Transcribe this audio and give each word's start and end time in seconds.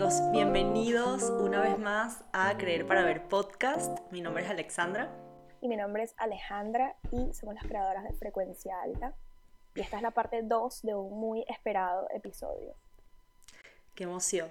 amigos, 0.00 0.30
bienvenidos 0.30 1.24
una 1.24 1.60
vez 1.60 1.76
más 1.76 2.22
a 2.32 2.56
Creer 2.56 2.86
para 2.86 3.02
Ver 3.02 3.26
podcast. 3.26 3.98
Mi 4.12 4.20
nombre 4.20 4.44
es 4.44 4.48
Alexandra. 4.48 5.10
Y 5.60 5.66
mi 5.66 5.74
nombre 5.74 6.04
es 6.04 6.14
Alejandra 6.18 6.94
y 7.10 7.34
somos 7.34 7.56
las 7.56 7.64
creadoras 7.64 8.04
de 8.04 8.12
Frecuencia 8.12 8.80
Alta. 8.80 9.16
Y 9.74 9.80
esta 9.80 9.96
es 9.96 10.04
la 10.04 10.12
parte 10.12 10.42
2 10.44 10.82
de 10.82 10.94
un 10.94 11.18
muy 11.18 11.44
esperado 11.48 12.06
episodio. 12.14 12.76
Qué 13.96 14.04
emoción. 14.04 14.48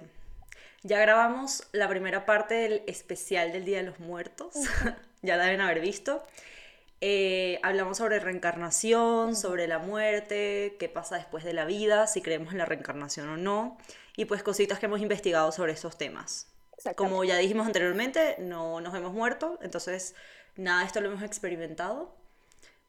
Ya 0.82 1.00
grabamos 1.00 1.66
la 1.72 1.88
primera 1.88 2.26
parte 2.26 2.52
del 2.52 2.82
especial 2.86 3.50
del 3.50 3.64
Día 3.64 3.78
de 3.78 3.84
los 3.84 4.00
Muertos. 4.00 4.54
ya 5.22 5.38
la 5.38 5.44
deben 5.44 5.62
haber 5.62 5.80
visto. 5.80 6.22
Eh, 7.00 7.60
hablamos 7.62 7.98
sobre 7.98 8.18
reencarnación, 8.18 9.36
sobre 9.36 9.68
la 9.68 9.78
muerte, 9.78 10.76
qué 10.80 10.88
pasa 10.88 11.16
después 11.16 11.44
de 11.44 11.52
la 11.52 11.64
vida, 11.64 12.06
si 12.06 12.22
creemos 12.22 12.52
en 12.52 12.58
la 12.58 12.64
reencarnación 12.64 13.28
o 13.28 13.36
no 13.36 13.78
y 14.16 14.24
pues 14.24 14.42
cositas 14.42 14.80
que 14.80 14.86
hemos 14.86 15.00
investigado 15.00 15.52
sobre 15.52 15.72
estos 15.72 15.96
temas. 15.96 16.48
Como 16.96 17.22
ya 17.22 17.36
dijimos 17.36 17.66
anteriormente, 17.66 18.34
no 18.40 18.80
nos 18.80 18.94
hemos 18.96 19.12
muerto, 19.12 19.60
entonces 19.62 20.16
nada 20.56 20.80
de 20.80 20.86
esto 20.86 21.00
lo 21.00 21.08
hemos 21.08 21.22
experimentado, 21.22 22.16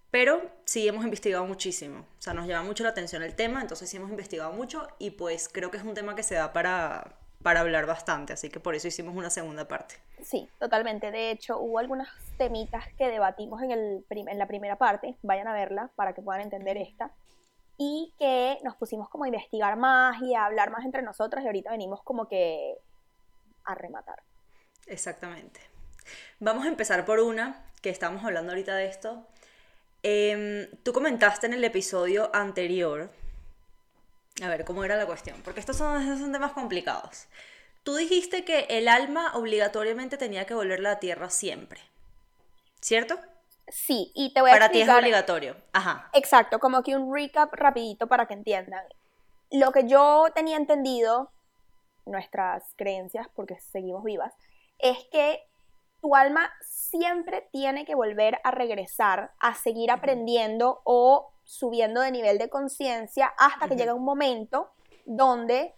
pero 0.09 0.41
sí 0.65 0.87
hemos 0.87 1.03
investigado 1.03 1.45
muchísimo. 1.45 1.99
O 1.99 2.21
sea, 2.21 2.33
nos 2.33 2.47
llama 2.47 2.63
mucho 2.63 2.83
la 2.83 2.89
atención 2.89 3.21
el 3.21 3.35
tema, 3.35 3.61
entonces 3.61 3.87
sí 3.89 3.97
hemos 3.97 4.09
investigado 4.09 4.51
mucho 4.53 4.87
y 4.97 5.11
pues 5.11 5.49
creo 5.51 5.69
que 5.69 5.77
es 5.77 5.83
un 5.83 5.93
tema 5.93 6.15
que 6.15 6.23
se 6.23 6.33
da 6.33 6.51
para, 6.51 7.15
para 7.41 7.61
hablar 7.61 7.85
bastante, 7.85 8.33
así 8.33 8.49
que 8.49 8.59
por 8.59 8.75
eso 8.75 8.87
hicimos 8.87 9.15
una 9.15 9.29
segunda 9.29 9.67
parte. 9.67 9.95
Sí, 10.21 10.49
totalmente. 10.59 11.11
De 11.11 11.31
hecho, 11.31 11.59
hubo 11.59 11.79
algunas 11.79 12.09
temitas 12.37 12.85
que 12.97 13.07
debatimos 13.07 13.61
en, 13.63 13.71
el 13.71 14.05
en 14.09 14.37
la 14.37 14.47
primera 14.47 14.77
parte, 14.77 15.17
vayan 15.21 15.47
a 15.47 15.53
verla 15.53 15.91
para 15.95 16.13
que 16.13 16.21
puedan 16.21 16.41
entender 16.41 16.77
esta 16.77 17.11
y 17.77 18.13
que 18.19 18.57
nos 18.63 18.75
pusimos 18.75 19.07
como 19.09 19.23
a 19.23 19.27
investigar 19.27 19.77
más 19.77 20.21
y 20.21 20.35
a 20.35 20.45
hablar 20.45 20.69
más 20.69 20.83
entre 20.83 21.01
nosotros 21.01 21.41
y 21.43 21.47
ahorita 21.47 21.71
venimos 21.71 22.03
como 22.03 22.27
que 22.27 22.75
a 23.63 23.73
rematar. 23.73 24.21
Exactamente. 24.87 25.61
Vamos 26.39 26.65
a 26.65 26.67
empezar 26.67 27.05
por 27.05 27.19
una, 27.19 27.65
que 27.81 27.89
estamos 27.89 28.23
hablando 28.25 28.51
ahorita 28.51 28.75
de 28.75 28.85
esto. 28.85 29.25
Em, 30.03 30.69
tú 30.83 30.91
comentaste 30.91 31.47
en 31.47 31.53
el 31.53 31.63
episodio 31.63 32.29
anterior, 32.33 33.11
a 34.43 34.49
ver, 34.49 34.65
¿cómo 34.65 34.83
era 34.83 34.95
la 34.95 35.05
cuestión? 35.05 35.41
Porque 35.43 35.59
estos 35.59 35.77
son, 35.77 36.01
estos 36.01 36.19
son 36.19 36.31
temas 36.31 36.53
complicados. 36.53 37.27
Tú 37.83 37.95
dijiste 37.95 38.43
que 38.43 38.67
el 38.69 38.87
alma 38.87 39.31
obligatoriamente 39.35 40.17
tenía 40.17 40.45
que 40.45 40.53
volver 40.53 40.79
a 40.79 40.83
la 40.83 40.99
tierra 40.99 41.29
siempre, 41.29 41.81
¿cierto? 42.81 43.19
Sí, 43.67 44.11
y 44.15 44.33
te 44.33 44.41
voy 44.41 44.49
a 44.49 44.53
Para 44.53 44.71
ti 44.71 44.81
es 44.81 44.89
obligatorio. 44.89 45.55
Ajá. 45.73 46.09
Exacto, 46.13 46.59
como 46.59 46.83
que 46.83 46.95
un 46.95 47.13
recap 47.13 47.53
rapidito 47.53 48.07
para 48.07 48.25
que 48.25 48.33
entiendan. 48.33 48.83
Lo 49.51 49.71
que 49.71 49.87
yo 49.87 50.25
tenía 50.33 50.57
entendido, 50.57 51.31
nuestras 52.05 52.63
creencias, 52.75 53.27
porque 53.35 53.59
seguimos 53.71 54.03
vivas, 54.03 54.33
es 54.79 54.97
que 55.11 55.43
tu 56.01 56.15
alma 56.15 56.51
siempre 56.61 57.47
tiene 57.51 57.85
que 57.85 57.95
volver 57.95 58.39
a 58.43 58.51
regresar, 58.51 59.33
a 59.39 59.53
seguir 59.53 59.91
aprendiendo 59.91 60.81
o 60.83 61.31
subiendo 61.49 62.01
de 62.01 62.11
nivel 62.11 62.37
de 62.37 62.47
conciencia 62.47 63.33
hasta 63.35 63.67
que 63.67 63.75
llega 63.75 63.95
un 63.95 64.03
momento 64.03 64.69
donde 65.07 65.73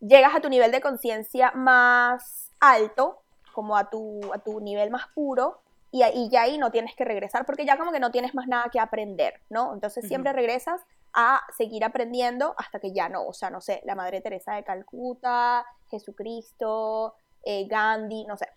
llegas 0.00 0.34
a 0.34 0.40
tu 0.40 0.48
nivel 0.48 0.72
de 0.72 0.80
conciencia 0.80 1.52
más 1.52 2.50
alto, 2.58 3.22
como 3.52 3.76
a 3.76 3.90
tu, 3.90 4.20
a 4.34 4.38
tu 4.38 4.58
nivel 4.58 4.90
más 4.90 5.06
puro, 5.14 5.60
y, 5.92 6.28
ya 6.30 6.42
ahí 6.42 6.58
no 6.58 6.72
tienes 6.72 6.96
que 6.96 7.04
regresar 7.04 7.46
porque 7.46 7.64
ya 7.64 7.76
como 7.76 7.92
que 7.92 8.00
no 8.00 8.10
tienes 8.10 8.34
más 8.34 8.48
nada 8.48 8.70
que 8.72 8.80
aprender, 8.80 9.40
¿no? 9.50 9.72
Entonces 9.72 10.08
siempre 10.08 10.32
regresas 10.32 10.80
a 11.12 11.42
seguir 11.56 11.84
aprendiendo 11.84 12.56
hasta 12.58 12.80
que 12.80 12.92
ya 12.92 13.08
no, 13.08 13.24
o 13.24 13.32
sea, 13.32 13.50
no 13.50 13.60
sé, 13.60 13.82
la 13.84 13.94
Madre 13.94 14.20
Teresa 14.20 14.54
de 14.54 14.64
Calcuta, 14.64 15.64
Jesucristo, 15.90 17.14
eh, 17.44 17.68
Gandhi, 17.68 18.24
no 18.24 18.36
sé. 18.36 18.48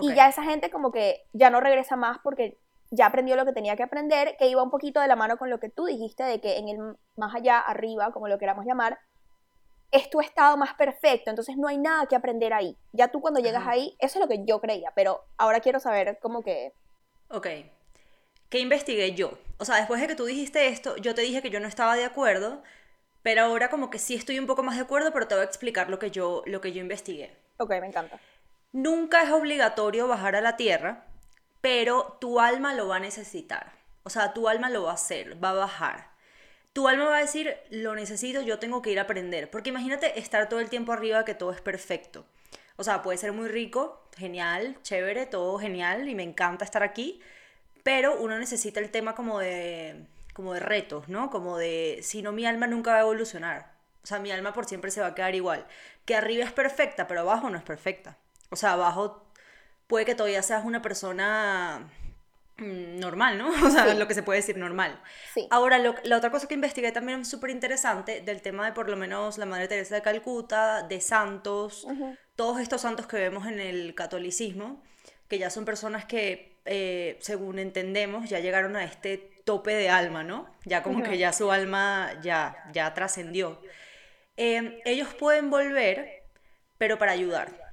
Y 0.00 0.12
ya 0.12 0.28
esa 0.28 0.42
gente 0.42 0.70
como 0.70 0.90
que 0.90 1.22
ya 1.32 1.50
no 1.50 1.60
regresa 1.60 1.94
más 1.94 2.18
porque 2.24 2.58
ya 2.90 3.06
aprendió 3.06 3.36
lo 3.36 3.44
que 3.44 3.52
tenía 3.52 3.76
que 3.76 3.82
aprender, 3.82 4.36
que 4.38 4.48
iba 4.48 4.62
un 4.62 4.70
poquito 4.70 5.00
de 5.00 5.08
la 5.08 5.16
mano 5.16 5.36
con 5.36 5.50
lo 5.50 5.58
que 5.58 5.68
tú 5.68 5.86
dijiste 5.86 6.22
de 6.24 6.40
que 6.40 6.58
en 6.58 6.68
el 6.68 6.78
más 7.16 7.34
allá, 7.34 7.58
arriba, 7.58 8.12
como 8.12 8.28
lo 8.28 8.38
queramos 8.38 8.64
llamar, 8.64 8.98
es 9.90 10.10
tu 10.10 10.20
estado 10.20 10.56
más 10.56 10.74
perfecto, 10.74 11.30
entonces 11.30 11.56
no 11.56 11.68
hay 11.68 11.78
nada 11.78 12.06
que 12.06 12.16
aprender 12.16 12.52
ahí. 12.52 12.76
Ya 12.92 13.08
tú 13.08 13.20
cuando 13.20 13.40
llegas 13.40 13.66
ahí, 13.66 13.96
eso 13.98 14.18
es 14.18 14.20
lo 14.20 14.28
que 14.28 14.44
yo 14.44 14.60
creía, 14.60 14.92
pero 14.94 15.24
ahora 15.36 15.60
quiero 15.60 15.80
saber 15.80 16.18
cómo 16.20 16.42
que... 16.42 16.72
Ok, 17.28 17.46
¿qué 18.48 18.58
investigué 18.58 19.14
yo? 19.14 19.38
O 19.58 19.64
sea, 19.64 19.76
después 19.76 20.00
de 20.00 20.08
que 20.08 20.16
tú 20.16 20.24
dijiste 20.24 20.68
esto, 20.68 20.96
yo 20.96 21.14
te 21.14 21.22
dije 21.22 21.42
que 21.42 21.50
yo 21.50 21.60
no 21.60 21.68
estaba 21.68 21.96
de 21.96 22.04
acuerdo, 22.04 22.62
pero 23.22 23.42
ahora 23.42 23.70
como 23.70 23.90
que 23.90 23.98
sí 23.98 24.14
estoy 24.14 24.38
un 24.38 24.46
poco 24.46 24.62
más 24.62 24.76
de 24.76 24.82
acuerdo, 24.82 25.12
pero 25.12 25.26
te 25.26 25.34
voy 25.34 25.42
a 25.42 25.46
explicar 25.46 25.88
lo 25.88 25.98
que 25.98 26.10
yo, 26.10 26.42
lo 26.46 26.60
que 26.60 26.72
yo 26.72 26.80
investigué. 26.80 27.36
Ok, 27.58 27.70
me 27.80 27.86
encanta. 27.86 28.20
Nunca 28.72 29.22
es 29.22 29.30
obligatorio 29.30 30.06
bajar 30.06 30.36
a 30.36 30.40
la 30.40 30.56
tierra, 30.56 31.05
pero 31.66 32.16
tu 32.20 32.38
alma 32.38 32.74
lo 32.74 32.86
va 32.86 32.96
a 32.96 33.00
necesitar. 33.00 33.72
O 34.04 34.10
sea, 34.10 34.32
tu 34.32 34.48
alma 34.48 34.70
lo 34.70 34.84
va 34.84 34.92
a 34.92 34.94
hacer, 34.94 35.42
va 35.42 35.50
a 35.50 35.54
bajar 35.54 36.16
tu 36.72 36.88
alma 36.88 37.06
va 37.06 37.16
a 37.16 37.20
decir, 37.22 37.56
lo 37.70 37.94
necesito, 37.94 38.42
yo 38.42 38.58
tengo 38.58 38.82
que 38.82 38.90
ir 38.90 38.98
a 38.98 39.04
aprender. 39.04 39.50
Porque 39.50 39.70
imagínate 39.70 40.20
estar 40.20 40.46
todo 40.50 40.60
el 40.60 40.68
tiempo 40.68 40.92
arriba 40.92 41.24
que 41.24 41.34
todo 41.34 41.50
es 41.50 41.62
perfecto. 41.62 42.26
O 42.76 42.84
sea, 42.84 43.00
puede 43.00 43.16
ser 43.16 43.32
muy 43.32 43.48
rico, 43.48 44.06
genial, 44.14 44.76
chévere, 44.82 45.24
todo 45.24 45.58
genial 45.58 46.06
y 46.06 46.14
me 46.14 46.22
encanta 46.22 46.66
estar 46.66 46.82
aquí, 46.82 47.18
pero 47.82 48.20
uno 48.20 48.38
necesita 48.38 48.78
el 48.78 48.90
tema 48.90 49.14
como 49.14 49.38
de, 49.38 50.04
como 50.34 50.52
de 50.52 50.60
retos, 50.60 51.08
¿no? 51.08 51.30
Como 51.30 51.56
de, 51.56 52.00
si 52.02 52.20
no, 52.20 52.32
mi 52.32 52.44
alma 52.44 52.66
nunca 52.66 52.90
va 52.90 52.98
a 52.98 53.00
evolucionar. 53.08 53.72
O 54.04 54.06
sea, 54.06 54.18
mi 54.18 54.30
alma 54.30 54.52
por 54.52 54.66
siempre 54.66 54.90
se 54.90 55.00
va 55.00 55.06
a 55.06 55.14
quedar 55.14 55.34
igual. 55.34 55.66
Que 56.04 56.14
arriba 56.14 56.44
es 56.44 56.52
perfecta, 56.52 57.08
pero 57.08 57.20
abajo 57.20 57.48
no 57.48 57.56
es 57.56 57.64
perfecta. 57.64 58.18
O 58.50 58.56
sea, 58.56 58.74
abajo 58.74 59.25
puede 59.86 60.04
que 60.04 60.14
todavía 60.14 60.42
seas 60.42 60.64
una 60.64 60.82
persona 60.82 61.90
Mm, 62.58 63.00
normal, 63.00 63.36
¿no? 63.36 63.50
O 63.66 63.70
sea, 63.70 63.94
lo 63.94 64.08
que 64.08 64.14
se 64.14 64.22
puede 64.22 64.38
decir 64.38 64.56
normal. 64.56 65.00
Sí. 65.34 65.46
Ahora, 65.50 65.78
la 65.78 66.16
otra 66.16 66.30
cosa 66.30 66.48
que 66.48 66.54
investigué 66.54 66.90
también 66.92 67.20
es 67.20 67.28
súper 67.28 67.50
interesante 67.50 68.22
del 68.22 68.40
tema 68.40 68.64
de 68.64 68.72
por 68.72 68.88
lo 68.88 68.96
menos 68.96 69.36
la 69.38 69.46
Madre 69.46 69.68
Teresa 69.68 69.94
de 69.94 70.02
Calcuta, 70.02 70.82
de 70.82 71.00
santos, 71.00 71.86
todos 72.34 72.60
estos 72.60 72.80
santos 72.80 73.06
que 73.06 73.18
vemos 73.18 73.46
en 73.46 73.60
el 73.60 73.94
catolicismo, 73.94 74.82
que 75.28 75.38
ya 75.38 75.50
son 75.50 75.64
personas 75.64 76.06
que, 76.06 76.56
eh, 76.64 77.18
según 77.20 77.58
entendemos, 77.58 78.28
ya 78.30 78.40
llegaron 78.40 78.76
a 78.76 78.84
este 78.84 79.42
tope 79.44 79.74
de 79.74 79.90
alma, 79.90 80.24
¿no? 80.24 80.48
Ya 80.64 80.82
como 80.82 81.02
que 81.02 81.18
ya 81.18 81.32
su 81.32 81.52
alma 81.52 82.12
ya, 82.22 82.56
ya 82.72 82.92
trascendió. 82.94 83.60
Eh, 84.36 84.80
ellos 84.84 85.14
pueden 85.14 85.50
volver, 85.50 86.24
pero 86.78 86.98
para 86.98 87.12
ayudar 87.12 87.65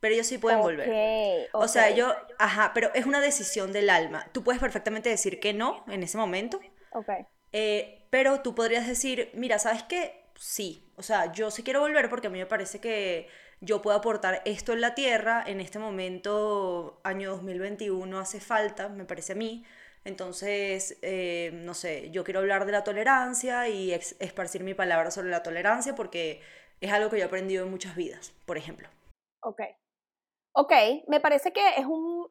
pero 0.00 0.14
ellos 0.14 0.26
sí 0.26 0.38
pueden 0.38 0.60
volver. 0.60 1.48
O 1.52 1.68
sea, 1.68 1.90
yo, 1.90 2.14
ajá, 2.38 2.72
pero 2.74 2.90
es 2.94 3.06
una 3.06 3.20
decisión 3.20 3.72
del 3.72 3.90
alma. 3.90 4.28
Tú 4.32 4.44
puedes 4.44 4.60
perfectamente 4.60 5.08
decir 5.08 5.40
que 5.40 5.52
no 5.52 5.84
en 5.88 6.02
ese 6.02 6.18
momento. 6.18 6.60
Ok. 6.92 7.10
Eh, 7.52 8.06
pero 8.10 8.40
tú 8.40 8.54
podrías 8.54 8.86
decir, 8.86 9.30
mira, 9.34 9.58
¿sabes 9.58 9.82
qué? 9.82 10.24
Sí. 10.36 10.84
O 10.96 11.02
sea, 11.02 11.32
yo 11.32 11.50
sí 11.50 11.62
quiero 11.62 11.80
volver 11.80 12.08
porque 12.08 12.28
a 12.28 12.30
mí 12.30 12.38
me 12.38 12.46
parece 12.46 12.80
que 12.80 13.28
yo 13.60 13.82
puedo 13.82 13.96
aportar 13.96 14.42
esto 14.44 14.72
en 14.72 14.80
la 14.80 14.94
Tierra. 14.94 15.42
En 15.46 15.60
este 15.60 15.78
momento, 15.78 17.00
año 17.04 17.30
2021, 17.32 18.18
hace 18.18 18.40
falta, 18.40 18.88
me 18.88 19.04
parece 19.04 19.32
a 19.32 19.36
mí. 19.36 19.64
Entonces, 20.04 20.98
eh, 21.02 21.50
no 21.52 21.74
sé, 21.74 22.10
yo 22.10 22.24
quiero 22.24 22.40
hablar 22.40 22.64
de 22.64 22.72
la 22.72 22.84
tolerancia 22.84 23.68
y 23.68 23.92
esparcir 23.92 24.62
mi 24.62 24.74
palabra 24.74 25.10
sobre 25.10 25.28
la 25.28 25.42
tolerancia 25.42 25.94
porque 25.94 26.40
es 26.80 26.92
algo 26.92 27.10
que 27.10 27.18
yo 27.18 27.24
he 27.24 27.26
aprendido 27.26 27.64
en 27.64 27.70
muchas 27.70 27.96
vidas, 27.96 28.32
por 28.46 28.56
ejemplo. 28.56 28.88
Ok. 29.42 29.60
Ok, 30.60 30.72
me 31.06 31.20
parece 31.20 31.52
que 31.52 31.60
es 31.76 31.86
un... 31.86 32.28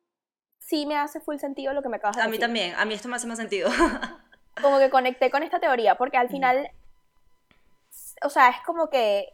Sí 0.59 0.85
me 0.85 0.97
hace 0.97 1.21
full 1.21 1.37
sentido 1.37 1.71
lo 1.73 1.81
que 1.81 1.87
me 1.87 1.95
acabas 1.95 2.17
de 2.17 2.23
decir. 2.23 2.29
A 2.29 2.35
mí 2.35 2.39
también, 2.39 2.75
a 2.75 2.83
mí 2.83 2.93
esto 2.93 3.07
me 3.07 3.15
hace 3.15 3.25
más 3.25 3.37
sentido. 3.37 3.69
como 4.61 4.79
que 4.79 4.89
conecté 4.89 5.31
con 5.31 5.43
esta 5.43 5.61
teoría, 5.61 5.95
porque 5.95 6.17
al 6.17 6.27
final, 6.27 6.69
o 8.21 8.29
sea, 8.29 8.49
es 8.49 8.57
como 8.65 8.89
que 8.89 9.29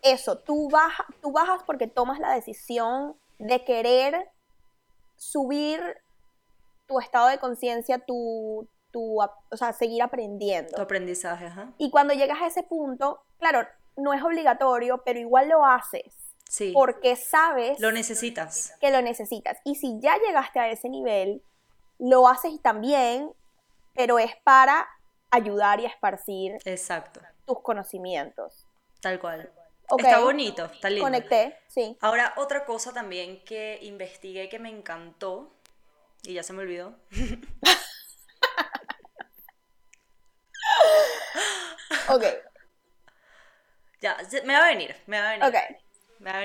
eso, 0.00 0.38
tú, 0.38 0.70
baja, 0.70 1.04
tú 1.20 1.32
bajas 1.32 1.62
porque 1.64 1.86
tomas 1.86 2.18
la 2.18 2.32
decisión 2.32 3.14
de 3.38 3.62
querer 3.62 4.30
subir 5.16 5.82
tu 6.86 6.98
estado 6.98 7.28
de 7.28 7.36
conciencia, 7.36 7.98
tu, 7.98 8.66
tu, 8.90 9.20
o 9.20 9.56
sea, 9.56 9.74
seguir 9.74 10.02
aprendiendo. 10.02 10.76
Tu 10.76 10.80
aprendizaje, 10.80 11.44
ajá. 11.44 11.74
Y 11.76 11.90
cuando 11.90 12.14
llegas 12.14 12.40
a 12.40 12.46
ese 12.46 12.62
punto, 12.62 13.20
claro, 13.38 13.68
no 13.98 14.14
es 14.14 14.22
obligatorio, 14.22 15.02
pero 15.04 15.18
igual 15.18 15.50
lo 15.50 15.66
haces. 15.66 16.29
Porque 16.72 17.16
sabes. 17.16 17.78
Lo 17.80 17.92
necesitas. 17.92 18.74
Que 18.80 18.90
lo 18.90 19.02
necesitas. 19.02 19.58
Y 19.64 19.74
si 19.76 20.00
ya 20.00 20.18
llegaste 20.18 20.58
a 20.58 20.70
ese 20.70 20.88
nivel, 20.88 21.42
lo 21.98 22.26
haces 22.28 22.60
también, 22.62 23.30
pero 23.94 24.18
es 24.18 24.32
para 24.42 24.88
ayudar 25.30 25.80
y 25.80 25.86
esparcir. 25.86 26.56
Exacto. 26.64 27.20
Tus 27.46 27.60
conocimientos. 27.62 28.66
Tal 29.00 29.20
cual. 29.20 29.52
Está 29.98 30.20
bonito, 30.20 30.66
está 30.66 30.88
lindo. 30.88 31.04
Conecté, 31.04 31.58
sí. 31.68 31.98
Ahora, 32.00 32.32
otra 32.36 32.64
cosa 32.64 32.92
también 32.92 33.42
que 33.44 33.80
investigué 33.82 34.48
que 34.48 34.60
me 34.60 34.70
encantó, 34.70 35.52
y 36.22 36.34
ya 36.34 36.44
se 36.44 36.52
me 36.52 36.62
olvidó. 36.62 36.96
ok. 42.08 42.24
Ya, 44.02 44.16
me 44.46 44.54
va 44.54 44.64
a 44.64 44.68
venir, 44.70 44.96
me 45.06 45.20
va 45.20 45.28
a 45.28 45.32
venir. 45.32 45.46
Ok. 45.46 45.56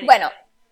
Bueno, 0.06 0.30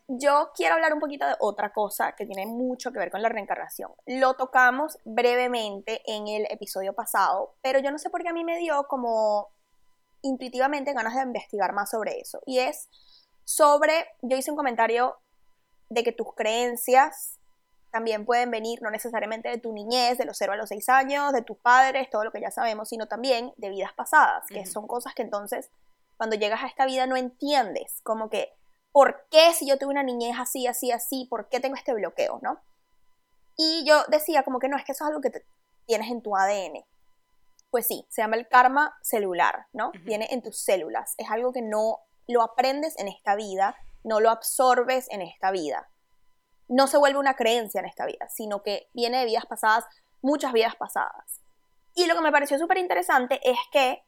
yo 0.08 0.52
quiero 0.56 0.76
hablar 0.76 0.94
un 0.94 1.00
poquito 1.00 1.26
de 1.26 1.36
otra 1.40 1.72
cosa 1.72 2.14
que 2.14 2.26
tiene 2.26 2.46
mucho 2.46 2.92
que 2.92 3.00
ver 3.00 3.12
con 3.12 3.22
la 3.22 3.30
reencarnación. 3.30 3.92
Lo 4.06 4.34
tocamos 4.36 4.98
brevemente 5.06 6.02
en 6.06 6.28
el 6.28 6.46
episodio 6.50 6.94
pasado, 6.94 7.56
pero 7.62 7.80
yo 7.80 7.92
no 7.92 7.98
sé 7.98 8.10
por 8.10 8.22
qué 8.22 8.30
a 8.30 8.34
mí 8.34 8.44
me 8.44 8.58
dio 8.58 8.88
como 8.88 9.50
intuitivamente 10.22 10.94
ganas 10.94 11.16
de 11.16 11.22
investigar 11.22 11.74
más 11.74 11.90
sobre 11.90 12.20
eso. 12.20 12.42
Y 12.46 12.60
es 12.60 12.90
sobre, 13.44 14.08
yo 14.22 14.38
hice 14.38 14.52
un 14.52 14.58
comentario 14.58 15.18
de 15.90 16.04
que 16.04 16.12
tus 16.12 16.34
creencias 16.34 17.40
también 17.92 18.26
pueden 18.26 18.50
venir 18.50 18.82
no 18.82 18.90
necesariamente 18.90 19.50
de 19.50 19.60
tu 19.60 19.72
niñez, 19.72 20.18
de 20.18 20.26
los 20.26 20.38
0 20.38 20.54
a 20.54 20.56
los 20.56 20.70
6 20.70 20.90
años, 20.90 21.32
de 21.32 21.44
tus 21.44 21.58
padres, 21.58 22.10
todo 22.10 22.24
lo 22.24 22.32
que 22.32 22.42
ya 22.42 22.50
sabemos, 22.50 22.90
sino 22.90 23.08
también 23.08 23.54
de 23.58 23.70
vidas 23.70 23.94
pasadas, 23.94 24.46
que 24.48 24.66
son 24.66 24.88
cosas 24.88 25.14
que 25.14 25.22
entonces 25.22 25.70
cuando 26.18 26.36
llegas 26.36 26.64
a 26.64 26.68
esta 26.68 26.86
vida 26.86 27.06
no 27.06 27.16
entiendes, 27.16 28.02
como 28.04 28.30
que, 28.30 28.52
¿por 28.94 29.28
qué 29.30 29.54
si 29.54 29.68
yo 29.68 29.78
tuve 29.78 29.90
una 29.90 30.04
niñez 30.04 30.38
así, 30.40 30.66
así, 30.68 30.92
así, 30.92 31.28
por 31.30 31.50
qué 31.50 31.60
tengo 31.60 31.76
este 31.76 31.94
bloqueo, 31.94 32.40
no? 32.42 32.62
Y 33.58 33.84
yo 33.86 34.06
decía 34.08 34.44
como 34.44 34.60
que 34.60 34.70
no, 34.70 34.78
es 34.78 34.86
que 34.86 34.94
eso 34.94 35.04
es 35.04 35.10
algo 35.10 35.20
que 35.20 35.32
tienes 35.86 36.10
en 36.10 36.22
tu 36.22 36.38
ADN. 36.38 36.86
Pues 37.70 37.86
sí, 37.88 38.06
se 38.10 38.22
llama 38.22 38.38
el 38.38 38.48
karma 38.48 38.96
celular, 39.02 39.68
¿no? 39.74 39.92
Viene 40.06 40.30
en 40.32 40.42
tus 40.42 40.64
células, 40.64 41.16
es 41.18 41.30
algo 41.30 41.52
que 41.52 41.62
no 41.62 41.98
lo 42.28 42.42
aprendes 42.42 42.98
en 42.98 43.10
esta 43.10 43.36
vida, 43.36 43.76
no 44.06 44.22
lo 44.22 44.30
absorbes 44.30 45.10
en 45.10 45.22
esta 45.22 45.52
vida 45.52 45.90
no 46.68 46.88
se 46.88 46.98
vuelve 46.98 47.20
una 47.20 47.36
creencia 47.36 47.80
en 47.80 47.86
esta 47.86 48.06
vida, 48.06 48.28
sino 48.30 48.64
que 48.64 48.90
viene 48.94 49.20
de 49.20 49.26
vidas 49.26 49.46
pasadas, 49.46 49.86
muchas 50.22 50.54
vidas 50.54 50.76
pasadas. 50.76 51.42
Y 51.96 52.08
lo 52.08 52.16
que 52.16 52.22
me 52.22 52.32
pareció 52.32 52.58
súper 52.58 52.78
interesante 52.78 53.40
es 53.44 53.58
que 53.72 54.04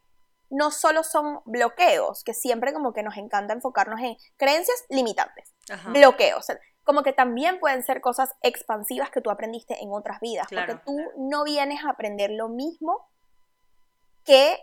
no 0.49 0.71
solo 0.71 1.03
son 1.03 1.41
bloqueos, 1.45 2.23
que 2.23 2.33
siempre 2.33 2.73
como 2.73 2.93
que 2.93 3.03
nos 3.03 3.17
encanta 3.17 3.53
enfocarnos 3.53 3.99
en 4.01 4.17
creencias 4.37 4.85
limitantes, 4.89 5.53
bloqueos, 5.87 6.47
como 6.83 7.01
que 7.01 7.13
también 7.13 7.59
pueden 7.59 7.83
ser 7.83 7.99
cosas 7.99 8.29
expansivas 8.41 9.09
que 9.09 9.21
tú 9.21 9.31
aprendiste 9.31 9.81
en 9.81 9.91
otras 9.91 10.19
vidas, 10.19 10.47
porque 10.49 10.75
tú 10.85 10.97
no 11.17 11.43
vienes 11.43 11.83
a 11.83 11.89
aprender 11.89 12.31
lo 12.31 12.47
mismo 12.47 13.09
que 14.23 14.57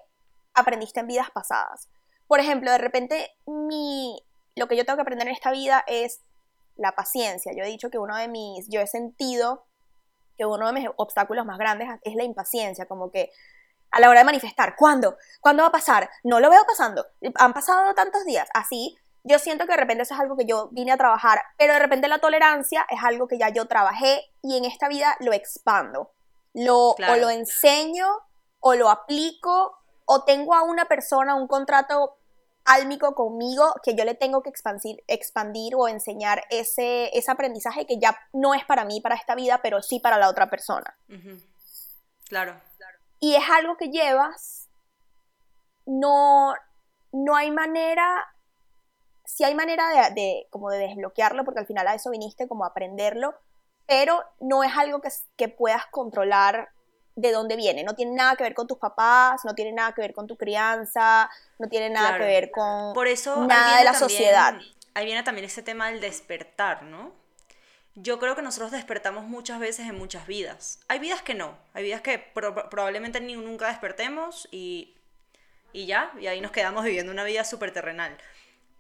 aprendiste 0.55 1.01
en 1.01 1.09
vidas 1.09 1.31
pasadas. 1.31 1.89
Por 2.29 2.41
ejemplo, 2.41 2.71
de 2.71 2.79
repente 2.79 3.31
mi, 3.47 4.25
lo 4.55 4.69
que 4.69 4.77
yo 4.77 4.85
tengo 4.85 4.97
que 4.97 5.03
aprender 5.03 5.29
en 5.29 5.35
esta 5.35 5.51
vida 5.51 5.85
es 5.87 6.23
la 6.77 6.93
paciencia. 6.93 7.53
Yo 7.57 7.65
he 7.65 7.69
dicho 7.69 7.91
que 7.91 7.99
uno 7.99 8.17
de 8.17 8.29
mis, 8.29 8.69
yo 8.69 8.81
he 8.81 8.87
sentido 8.87 9.67
que 10.37 10.47
uno 10.47 10.67
de 10.67 10.73
mis 10.73 10.89
obstáculos 10.97 11.45
más 11.45 11.59
grandes 11.59 11.89
es 12.03 12.15
la 12.15 12.25
impaciencia, 12.25 12.87
como 12.87 13.11
que 13.11 13.31
a 13.93 14.01
la 14.01 14.09
hora 14.09 14.21
de 14.21 14.25
manifestar, 14.25 14.75
¿cuándo? 14.77 15.17
¿Cuándo 15.41 15.63
va 15.63 15.69
a 15.69 15.73
pasar? 15.73 16.11
No 16.25 16.41
lo 16.41 16.51
veo 16.51 16.65
pasando. 16.67 17.07
Han 17.37 17.53
pasado 17.53 17.95
tantos 17.95 18.25
días. 18.25 18.49
Así, 18.55 18.97
yo 19.23 19.39
siento 19.39 19.67
que 19.67 19.73
de 19.73 19.79
repente 19.79 20.03
eso 20.03 20.15
es 20.15 20.21
algo 20.21 20.37
que 20.37 20.47
yo 20.47 20.69
vine 20.73 20.93
a 20.93 20.97
trabajar, 20.97 21.41
pero 21.57 21.75
de 21.75 21.79
repente 21.79 22.09
la 22.09 22.19
tolerancia 22.19 22.87
es 22.91 22.99
algo 23.05 23.29
que 23.29 23.39
ya 23.39 23.51
yo 23.51 23.67
trabajé 23.67 24.33
y 24.43 24.57
en 24.57 24.65
esta 24.65 24.89
vida 24.89 25.17
lo 25.21 25.33
expando. 25.33 26.13
Lo, 26.55 26.91
O 26.91 27.17
lo 27.17 27.31
enseño, 27.31 28.07
o 28.61 28.75
lo 28.75 28.91
aplico, 28.91 29.79
o 30.07 30.25
tengo 30.25 30.55
a 30.55 30.63
una 30.63 30.87
persona 30.87 31.35
un 31.35 31.47
contrato 31.47 32.19
álmico 32.65 33.15
conmigo 33.15 33.75
que 33.83 33.95
yo 33.95 34.05
le 34.05 34.15
tengo 34.15 34.43
que 34.43 34.51
expandir, 34.51 35.03
expandir 35.07 35.75
o 35.75 35.89
enseñar 35.89 36.45
ese, 36.51 37.17
ese 37.17 37.31
aprendizaje 37.31 37.87
que 37.87 37.99
ya 37.99 38.17
no 38.33 38.55
es 38.55 38.65
para 38.65 38.85
mí, 38.85 39.01
para 39.01 39.15
esta 39.15 39.35
vida, 39.35 39.61
pero 39.63 39.83
sí 39.83 40.01
para 40.01 40.19
la 40.19 40.29
otra 40.29 40.49
persona. 40.49 40.97
Claro. 42.29 42.61
Y 43.23 43.37
es 43.37 43.45
algo 43.49 43.77
que 43.77 43.87
llevas, 43.87 44.69
no, 45.87 46.55
no 47.13 47.37
hay 47.37 47.53
manera, 47.53 48.27
sí 49.25 49.45
hay 49.45 49.55
manera 49.55 49.89
de, 49.91 50.15
de, 50.21 50.49
como 50.51 50.71
de 50.71 50.79
desbloquearlo, 50.79 51.45
porque 51.45 51.61
al 51.61 51.67
final 51.67 51.87
a 51.87 51.95
eso 51.95 52.11
viniste 52.11 52.49
como 52.49 52.65
a 52.65 52.71
aprenderlo, 52.71 53.37
pero 53.87 54.25
no 54.41 54.65
es 54.65 54.77
algo 54.77 55.01
que, 55.01 55.09
que 55.37 55.49
puedas 55.49 55.87
controlar 55.93 56.71
de 57.15 57.31
dónde 57.31 57.55
viene. 57.55 57.85
No 57.85 57.95
tiene 57.95 58.11
nada 58.11 58.35
que 58.35 58.43
ver 58.43 58.55
con 58.55 58.67
tus 58.67 58.79
papás, 58.79 59.45
no 59.45 59.55
tiene 59.55 59.71
nada 59.71 59.93
que 59.93 60.01
ver 60.01 60.15
con 60.15 60.27
tu 60.27 60.37
crianza, 60.37 61.31
no 61.61 61.69
tiene 61.69 61.91
nada 61.91 62.19
que 62.19 62.25
ver 62.25 62.51
con 62.51 62.93
Por 62.93 63.07
eso 63.07 63.47
nada 63.47 63.79
de 63.79 63.85
la 63.85 63.95
sociedad. 63.95 64.55
Ahí 64.95 65.05
viene 65.05 65.23
también 65.23 65.45
ese 65.45 65.63
tema 65.63 65.93
del 65.93 66.01
despertar, 66.01 66.83
¿no? 66.83 67.13
Yo 67.95 68.19
creo 68.19 68.35
que 68.35 68.43
nosotros 68.43 68.71
despertamos 68.71 69.25
muchas 69.25 69.61
veces 69.61 69.87
en 69.87 69.97
muchas 69.97 70.27
vidas. 70.27 70.81
Hay 70.89 70.99
vidas 70.99 71.23
que 71.23 71.35
no, 71.35 71.59
hay 71.75 71.85
vidas 71.85 72.01
que 72.01 72.19
probablemente 72.19 73.21
ni 73.21 73.37
nunca 73.37 73.69
despertemos 73.69 74.49
y, 74.51 74.97
y 75.73 75.87
ya, 75.87 76.13
y 76.19 76.27
ahí 76.27 76.41
nos 76.41 76.53
quedamos 76.53 76.85
viviendo 76.85 77.13
una 77.13 77.25
vida 77.25 77.45
súper 77.45 77.73
terrenal. 77.73 78.17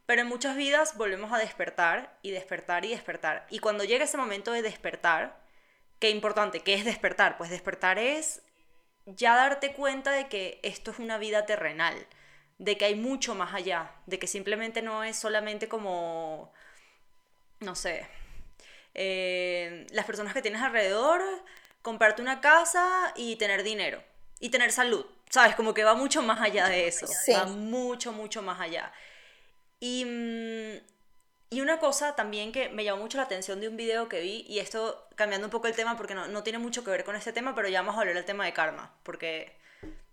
Pero 0.07 0.23
en 0.23 0.29
muchas 0.29 0.57
vidas 0.57 0.97
volvemos 0.97 1.33
a 1.33 1.39
despertar 1.39 2.19
y 2.23 2.31
despertar 2.31 2.85
y 2.85 2.89
despertar. 2.89 3.47
Y 3.51 3.59
cuando 3.59 3.85
llega 3.85 4.05
ese 4.05 4.17
momento 4.17 4.53
de 4.53 4.63
despertar, 4.63 5.39
qué 5.99 6.11
importante, 6.11 6.61
¿qué 6.61 6.75
es 6.75 6.85
despertar? 6.85 7.37
Pues 7.37 7.51
despertar 7.51 7.99
es 7.99 8.43
ya 9.07 9.37
darte 9.37 9.75
cuenta 9.75 10.11
de 10.13 10.29
que 10.29 10.59
esto 10.63 10.91
es 10.91 10.99
una 10.99 11.19
vida 11.19 11.47
terrenal, 11.47 12.07
de 12.59 12.79
que 12.79 12.87
hay 12.87 12.95
mucho 12.95 13.35
más 13.35 13.55
allá, 13.55 13.93
de 14.07 14.19
que 14.19 14.27
simplemente 14.27 14.83
no 14.83 15.05
es 15.05 15.17
solamente 15.17 15.69
como, 15.69 16.53
no 17.61 17.75
sé, 17.75 18.09
eh, 18.95 19.87
las 19.91 20.05
personas 20.05 20.35
que 20.35 20.43
tienes 20.43 20.63
alrededor, 20.63 21.23
comprarte 21.83 22.23
una 22.23 22.41
casa 22.41 23.13
y 23.17 23.37
tener 23.37 23.63
dinero 23.63 24.03
y 24.41 24.51
tener 24.51 24.73
salud, 24.73 25.07
¿sabes? 25.31 25.55
Como 25.55 25.75
que 25.75 25.85
va 25.85 25.95
mucho 25.95 26.23
más 26.23 26.41
allá 26.41 26.69
de 26.69 26.89
eso, 26.89 27.07
va 27.33 27.47
mucho, 27.47 28.13
mucho 28.13 28.43
más 28.43 28.61
allá. 28.61 28.93
Y, 29.79 30.05
mm, 30.05 30.93
y 31.51 31.61
una 31.61 31.79
cosa 31.79 32.17
también 32.17 32.51
que 32.51 32.69
me 32.71 32.83
llamó 32.83 33.03
mucho 33.03 33.19
la 33.19 33.25
atención 33.25 33.61
de 33.61 33.69
un 33.69 33.77
video 33.77 34.09
que 34.09 34.21
vi, 34.21 34.45
y 34.49 34.59
esto 34.59 35.07
cambiando 35.17 35.47
un 35.47 35.51
poco 35.51 35.67
el 35.67 35.77
tema 35.77 35.97
porque 35.97 36.15
no, 36.15 36.27
no 36.29 36.43
tiene 36.43 36.59
mucho 36.59 36.83
que 36.83 36.91
ver 36.91 37.05
con 37.05 37.15
este 37.15 37.33
tema, 37.33 37.55
pero 37.55 37.69
ya 37.69 37.83
vamos 37.83 37.97
a 37.97 38.01
hablar 38.01 38.15
del 38.15 38.25
tema 38.25 38.45
de 38.45 38.53
karma, 38.53 38.95
porque 39.03 39.55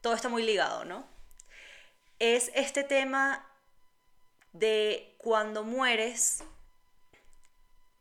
todo 0.01 0.13
está 0.13 0.29
muy 0.29 0.43
ligado, 0.43 0.85
¿no? 0.85 1.07
Es 2.19 2.51
este 2.55 2.83
tema 2.83 3.49
de 4.53 5.15
cuando 5.17 5.63
mueres, 5.63 6.43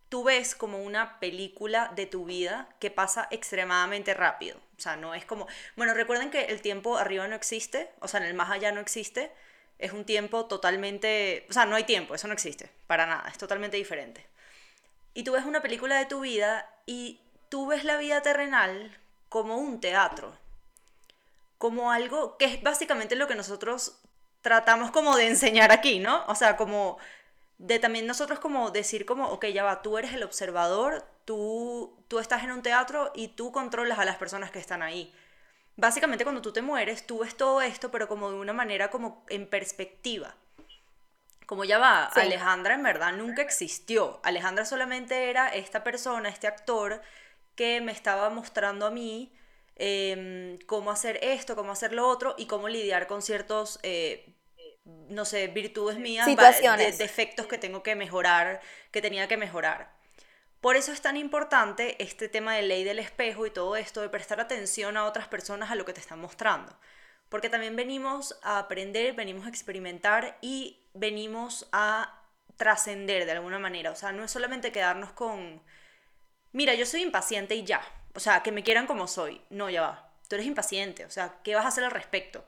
tú 0.09 0.25
ves 0.25 0.55
como 0.55 0.83
una 0.83 1.19
película 1.21 1.93
de 1.95 2.07
tu 2.07 2.25
vida 2.25 2.69
que 2.79 2.91
pasa 2.91 3.29
extremadamente 3.31 4.15
rápido. 4.15 4.59
O 4.77 4.81
sea, 4.81 4.97
no 4.97 5.15
es 5.15 5.25
como... 5.25 5.47
Bueno, 5.77 5.95
recuerden 5.95 6.31
que 6.31 6.47
el 6.47 6.63
tiempo 6.63 6.99
arriba 6.99 7.27
no 7.29 7.35
existe, 7.35 7.91
o 8.01 8.09
sea, 8.09 8.21
en 8.21 8.27
el 8.27 8.35
más 8.35 8.51
allá 8.51 8.73
no 8.73 8.81
existe 8.81 9.33
es 9.79 9.93
un 9.93 10.05
tiempo 10.05 10.47
totalmente, 10.47 11.47
o 11.49 11.53
sea, 11.53 11.65
no 11.65 11.77
hay 11.77 11.85
tiempo, 11.85 12.15
eso 12.15 12.27
no 12.27 12.35
existe, 12.35 12.71
para 12.87 13.07
nada, 13.07 13.29
es 13.29 13.39
totalmente 13.39 13.77
diferente. 13.77 14.27
Y 15.15 15.23
tú 15.23 15.33
ves 15.33 15.45
una 15.45 15.63
película 15.63 15.99
de 15.99 16.07
tu 16.07 16.21
vida 16.21 16.69
y 16.87 17.21
tú 17.49 17.67
ves 17.67 17.85
la 17.85 17.97
vida 17.97 18.23
terrenal 18.23 18.97
como 19.29 19.57
un 19.57 19.81
teatro, 19.81 20.37
como 21.59 21.93
algo 21.93 22.37
que 22.37 22.47
es 22.47 22.63
básicamente 22.63 23.17
lo 23.17 23.29
que 23.29 23.35
nosotros 23.35 23.99
tratamos 24.43 24.91
como 24.91 25.17
de 25.17 25.29
enseñar 25.29 25.73
aquí, 25.73 25.99
¿no? 25.99 26.25
O 26.27 26.35
sea, 26.35 26.57
como 26.57 26.99
de 27.59 27.79
también 27.79 28.07
nosotros 28.07 28.39
como 28.39 28.71
decir 28.71 29.05
como, 29.05 29.29
ok, 29.29 29.47
ya 29.47 29.65
va, 29.65 29.83
tú 29.83 29.99
eres 29.99 30.15
el 30.15 30.23
observador, 30.23 31.05
tú, 31.25 31.97
tú 32.09 32.19
estás 32.19 32.45
en 32.45 32.53
un 32.53 32.63
teatro 32.63 33.13
y 33.15 33.29
tú 33.29 33.53
controlas 33.53 33.99
a 33.99 34.05
las 34.05 34.17
personas 34.17 34.51
que 34.51 34.59
están 34.59 34.83
ahí 34.83 35.13
básicamente 35.79 36.25
cuando 36.25 36.43
tú 36.43 36.53
te 36.53 36.61
mueres, 36.61 37.07
tú 37.07 37.21
ves 37.21 37.37
todo 37.37 37.63
esto, 37.63 37.91
pero 37.91 38.09
como 38.09 38.31
de 38.31 38.37
una 38.37 38.53
manera 38.53 38.91
como 38.91 39.25
en 39.31 39.47
perspectiva. 39.47 40.35
Como 41.47 41.65
ya 41.65 41.79
va, 41.79 42.05
Alejandra 42.05 42.75
en 42.75 42.83
verdad 42.83 43.13
nunca 43.13 43.41
existió. 43.41 44.21
Alejandra 44.23 44.67
solamente 44.67 45.31
era 45.31 45.49
esta 45.49 45.83
persona, 45.83 46.29
este 46.29 46.47
actor, 46.47 47.01
que 47.55 47.81
me 47.81 47.93
estaba 47.93 48.29
mostrando 48.29 48.87
a 48.87 48.91
mí 48.91 49.33
em, 49.77 50.59
cómo 50.67 50.91
hacer 50.91 51.19
esto, 51.23 51.57
cómo 51.57 51.73
hacer 51.73 51.93
lo 51.93 52.07
otro 52.07 52.35
y 52.37 52.47
cómo 52.47 52.69
lidiar 52.69 53.07
con 53.07 53.23
ciertos, 53.23 53.79
eh, 53.83 54.35
no 55.09 55.25
sé, 55.25 55.49
virtudes 55.49 55.99
mías, 55.99 56.27
defectos 56.99 57.47
que 57.47 57.59
tengo 57.59 57.83
que 57.83 57.95
mejorar, 57.95 58.61
que 58.91 59.03
tenía 59.03 59.29
que 59.29 59.37
mejorar. 59.37 59.93
Por 60.61 60.77
eso 60.77 60.93
es 60.93 61.01
tan 61.01 61.17
importante 61.17 62.03
este 62.03 62.29
tema 62.29 62.55
de 62.55 62.63
ley 62.63 62.83
del 62.85 62.99
espejo 62.99 63.47
y 63.47 63.51
todo 63.51 63.77
esto, 63.77 64.01
de 64.01 64.09
prestar 64.09 64.41
atención 64.41 64.97
a 64.97 65.05
otras 65.05 65.29
personas 65.29 65.71
a 65.71 65.77
lo 65.77 65.85
que 65.85 65.93
te 65.93 66.01
están 66.01 66.21
mostrando. 66.21 66.77
Porque 67.29 67.49
también 67.49 67.77
venimos 67.77 68.39
a 68.43 68.59
aprender, 68.59 69.15
venimos 69.15 69.47
a 69.47 69.51
experimentar 69.51 70.39
y 70.41 70.81
venimos 70.95 71.69
a 71.73 72.23
trascender 72.57 73.25
de 73.25 73.33
alguna 73.33 73.59
manera. 73.59 73.91
O 73.91 73.97
sea, 73.97 74.13
no 74.13 74.25
es 74.25 74.31
solamente 74.31 74.73
quedarnos 74.73 75.13
con, 75.13 75.63
mira, 76.53 76.75
yo 76.75 76.87
soy 76.87 77.03
impaciente 77.03 77.55
y 77.55 77.65
ya. 77.65 77.83
O 78.15 78.21
sea, 78.21 78.43
que 78.43 78.51
me 78.51 78.65
quieran 78.65 78.87
como 78.87 79.07
soy. 79.07 79.41
No, 79.51 79.71
ya 79.71 79.83
va. 79.83 80.13
Tú 80.29 80.35
eres 80.35 80.47
impaciente. 80.47 81.05
O 81.05 81.11
sea, 81.11 81.37
¿qué 81.45 81.55
vas 81.55 81.67
a 81.67 81.69
hacer 81.69 81.85
al 81.85 81.93
respecto? 81.93 82.45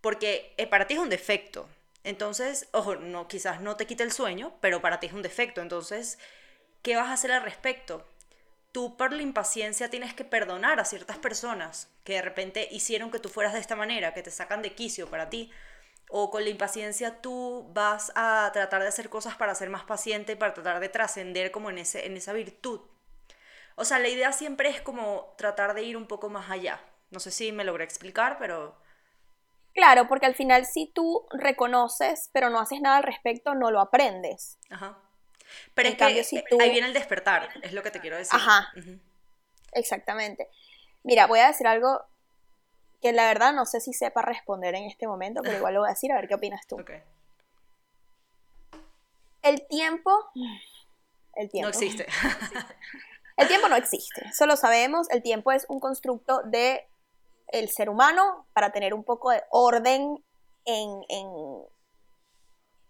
Porque 0.00 0.54
eh, 0.56 0.66
para 0.66 0.86
ti 0.86 0.94
es 0.94 1.00
un 1.00 1.08
defecto. 1.08 1.68
Entonces, 2.04 2.68
ojo, 2.72 2.96
no, 2.96 3.26
quizás 3.28 3.60
no 3.60 3.76
te 3.76 3.86
quite 3.86 4.02
el 4.02 4.12
sueño, 4.12 4.54
pero 4.60 4.80
para 4.80 5.00
ti 5.00 5.08
es 5.08 5.12
un 5.12 5.22
defecto. 5.22 5.60
Entonces, 5.60 6.18
¿Qué 6.86 6.94
vas 6.94 7.08
a 7.08 7.14
hacer 7.14 7.32
al 7.32 7.42
respecto? 7.42 8.06
Tú 8.70 8.96
por 8.96 9.12
la 9.12 9.22
impaciencia 9.22 9.90
tienes 9.90 10.14
que 10.14 10.24
perdonar 10.24 10.78
a 10.78 10.84
ciertas 10.84 11.18
personas 11.18 11.90
que 12.04 12.12
de 12.12 12.22
repente 12.22 12.68
hicieron 12.70 13.10
que 13.10 13.18
tú 13.18 13.28
fueras 13.28 13.54
de 13.54 13.58
esta 13.58 13.74
manera, 13.74 14.14
que 14.14 14.22
te 14.22 14.30
sacan 14.30 14.62
de 14.62 14.72
quicio 14.72 15.10
para 15.10 15.28
ti. 15.28 15.50
o 16.10 16.30
con 16.30 16.44
la 16.44 16.50
impaciencia 16.50 17.20
tú 17.20 17.68
vas 17.74 18.12
a 18.14 18.48
tratar 18.52 18.82
de 18.82 18.86
hacer 18.86 19.08
cosas 19.08 19.34
para 19.34 19.56
ser 19.56 19.68
más 19.68 19.82
paciente, 19.82 20.36
para 20.36 20.54
tratar 20.54 20.78
de 20.78 20.88
trascender 20.88 21.50
como 21.50 21.70
en, 21.70 21.78
ese, 21.78 22.06
en 22.06 22.16
esa 22.16 22.32
virtud. 22.32 22.82
O 23.74 23.84
sea, 23.84 23.98
la 23.98 24.08
idea 24.08 24.30
siempre 24.30 24.68
es 24.68 24.80
como 24.80 25.34
tratar 25.36 25.74
de 25.74 25.82
ir 25.82 25.96
un 25.96 26.06
poco 26.06 26.30
más 26.30 26.48
allá. 26.50 26.80
No 27.10 27.18
sé 27.18 27.32
si 27.32 27.50
me 27.50 27.64
logré 27.64 27.82
explicar, 27.82 28.36
pero... 28.38 28.76
Claro, 29.76 30.08
porque 30.08 30.24
al 30.24 30.34
final 30.34 30.64
si 30.64 30.86
tú 30.86 31.26
reconoces, 31.30 32.30
pero 32.32 32.48
no 32.48 32.58
haces 32.58 32.80
nada 32.80 32.96
al 32.96 33.02
respecto, 33.02 33.54
no 33.54 33.70
lo 33.70 33.80
aprendes. 33.80 34.56
Ajá. 34.70 34.98
Pero 35.74 35.90
es 35.90 35.96
que 35.96 36.04
ahí 36.58 36.70
viene 36.70 36.86
el 36.86 36.94
despertar, 36.94 37.50
es 37.62 37.74
lo 37.74 37.82
que 37.82 37.90
te 37.90 38.00
quiero 38.00 38.16
decir. 38.16 38.34
Ajá. 38.34 38.72
Exactamente. 39.72 40.48
Mira, 41.02 41.26
voy 41.26 41.40
a 41.40 41.48
decir 41.48 41.66
algo 41.66 42.02
que 43.02 43.12
la 43.12 43.26
verdad 43.26 43.52
no 43.52 43.66
sé 43.66 43.80
si 43.80 43.92
sepa 43.92 44.22
responder 44.22 44.74
en 44.74 44.84
este 44.84 45.06
momento, 45.06 45.42
pero 45.42 45.58
igual 45.58 45.74
lo 45.74 45.80
voy 45.80 45.88
a 45.88 45.92
decir 45.92 46.10
a 46.10 46.16
ver 46.16 46.26
qué 46.26 46.34
opinas 46.34 46.66
tú. 46.66 46.80
Okay. 46.80 47.02
El 49.42 49.66
tiempo... 49.66 50.10
El 51.34 51.50
tiempo. 51.50 51.68
No 51.68 51.68
existe. 51.68 52.06
El 53.36 53.48
tiempo 53.48 53.68
no 53.68 53.76
existe, 53.76 54.26
eso 54.26 54.46
lo 54.46 54.56
sabemos. 54.56 55.10
El 55.10 55.22
tiempo 55.22 55.52
es 55.52 55.66
un 55.68 55.78
constructo 55.78 56.40
de 56.44 56.88
el 57.48 57.68
ser 57.68 57.88
humano 57.88 58.46
para 58.52 58.70
tener 58.70 58.94
un 58.94 59.04
poco 59.04 59.30
de 59.30 59.42
orden 59.50 60.22
en, 60.64 61.04
en, 61.08 61.28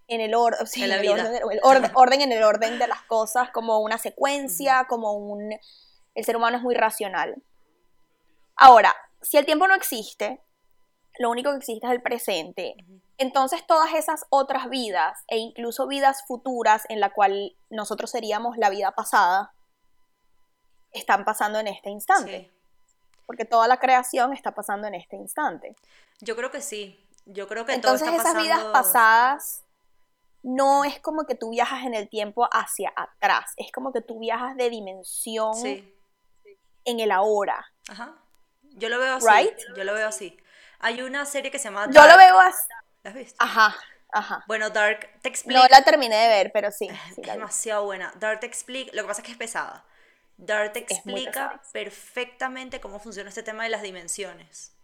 en 0.08 0.20
el, 0.20 0.34
orden, 0.34 1.90
orden, 1.94 2.20
en 2.20 2.32
el 2.32 2.42
orden 2.42 2.78
de 2.78 2.86
las 2.86 3.02
cosas, 3.02 3.50
como 3.50 3.80
una 3.80 3.98
secuencia, 3.98 4.86
como 4.88 5.12
un... 5.12 5.58
El 6.14 6.24
ser 6.24 6.36
humano 6.36 6.56
es 6.56 6.62
muy 6.62 6.74
racional. 6.74 7.42
Ahora, 8.56 8.94
si 9.20 9.36
el 9.36 9.44
tiempo 9.44 9.66
no 9.66 9.74
existe, 9.74 10.40
lo 11.18 11.30
único 11.30 11.50
que 11.50 11.58
existe 11.58 11.86
es 11.86 11.92
el 11.92 12.02
presente. 12.02 12.74
Entonces 13.18 13.66
todas 13.66 13.94
esas 13.94 14.26
otras 14.30 14.68
vidas 14.68 15.24
e 15.28 15.38
incluso 15.38 15.86
vidas 15.86 16.24
futuras 16.26 16.84
en 16.88 17.00
la 17.00 17.12
cual 17.12 17.56
nosotros 17.70 18.10
seríamos 18.10 18.56
la 18.58 18.70
vida 18.70 18.92
pasada, 18.92 19.54
están 20.92 21.24
pasando 21.24 21.58
en 21.58 21.68
este 21.68 21.90
instante. 21.90 22.50
Porque 23.26 23.44
toda 23.44 23.68
la 23.68 23.78
creación 23.78 24.32
está 24.32 24.52
pasando 24.52 24.86
en 24.86 24.94
este 24.94 25.16
instante. 25.16 25.76
Yo 26.20 26.36
creo 26.36 26.50
que 26.50 26.60
sí. 26.60 27.02
Yo 27.26 27.48
creo 27.48 27.66
que 27.66 27.74
Entonces 27.74 28.06
todo 28.06 28.16
está 28.16 28.30
esas 28.30 28.42
vidas 28.42 28.64
pasadas 28.72 29.66
no 30.46 30.84
es 30.84 31.00
como 31.00 31.26
que 31.26 31.34
tú 31.34 31.50
viajas 31.50 31.84
en 31.84 31.94
el 31.94 32.08
tiempo 32.08 32.48
hacia 32.52 32.92
atrás, 32.94 33.52
es 33.56 33.72
como 33.72 33.92
que 33.92 34.00
tú 34.00 34.20
viajas 34.20 34.56
de 34.56 34.70
dimensión 34.70 35.56
en 36.84 37.00
el 37.00 37.10
ahora. 37.10 37.66
Ajá. 37.88 38.14
Yo 38.62 38.88
lo 38.88 39.00
veo 39.00 39.16
así. 39.16 39.50
Yo 39.76 39.82
lo 39.82 39.92
veo 39.92 40.06
así. 40.06 40.38
Hay 40.78 41.02
una 41.02 41.26
serie 41.26 41.50
que 41.50 41.58
se 41.58 41.64
llama 41.64 41.88
Dark. 41.88 41.94
Yo 41.94 42.06
lo 42.06 42.16
veo 42.16 42.38
así. 42.38 42.68
¿La 43.02 43.10
has 43.10 43.16
visto? 43.16 43.36
Ajá. 43.42 43.74
Ajá. 44.12 44.44
Bueno, 44.46 44.70
Dark 44.70 45.20
te 45.20 45.28
explica. 45.28 45.60
No 45.60 45.66
la 45.68 45.82
terminé 45.82 46.14
de 46.14 46.28
ver, 46.28 46.52
pero 46.52 46.70
sí. 46.70 46.88
es 47.10 47.16
demasiado 47.16 47.84
buena. 47.84 48.12
Dark 48.16 48.40
te 48.40 48.46
explica. 48.46 48.92
Lo 48.94 49.02
que 49.02 49.08
pasa 49.08 49.22
es 49.22 49.26
que 49.26 49.32
es 49.32 49.38
pesada. 49.38 49.84
Dark 50.36 50.72
te 50.72 50.80
explica 50.80 51.62
perfectamente 51.72 52.80
cómo 52.80 52.98
funciona 53.00 53.28
este 53.28 53.42
tema 53.42 53.64
de 53.64 53.70
las 53.70 53.82
dimensiones. 53.82 54.76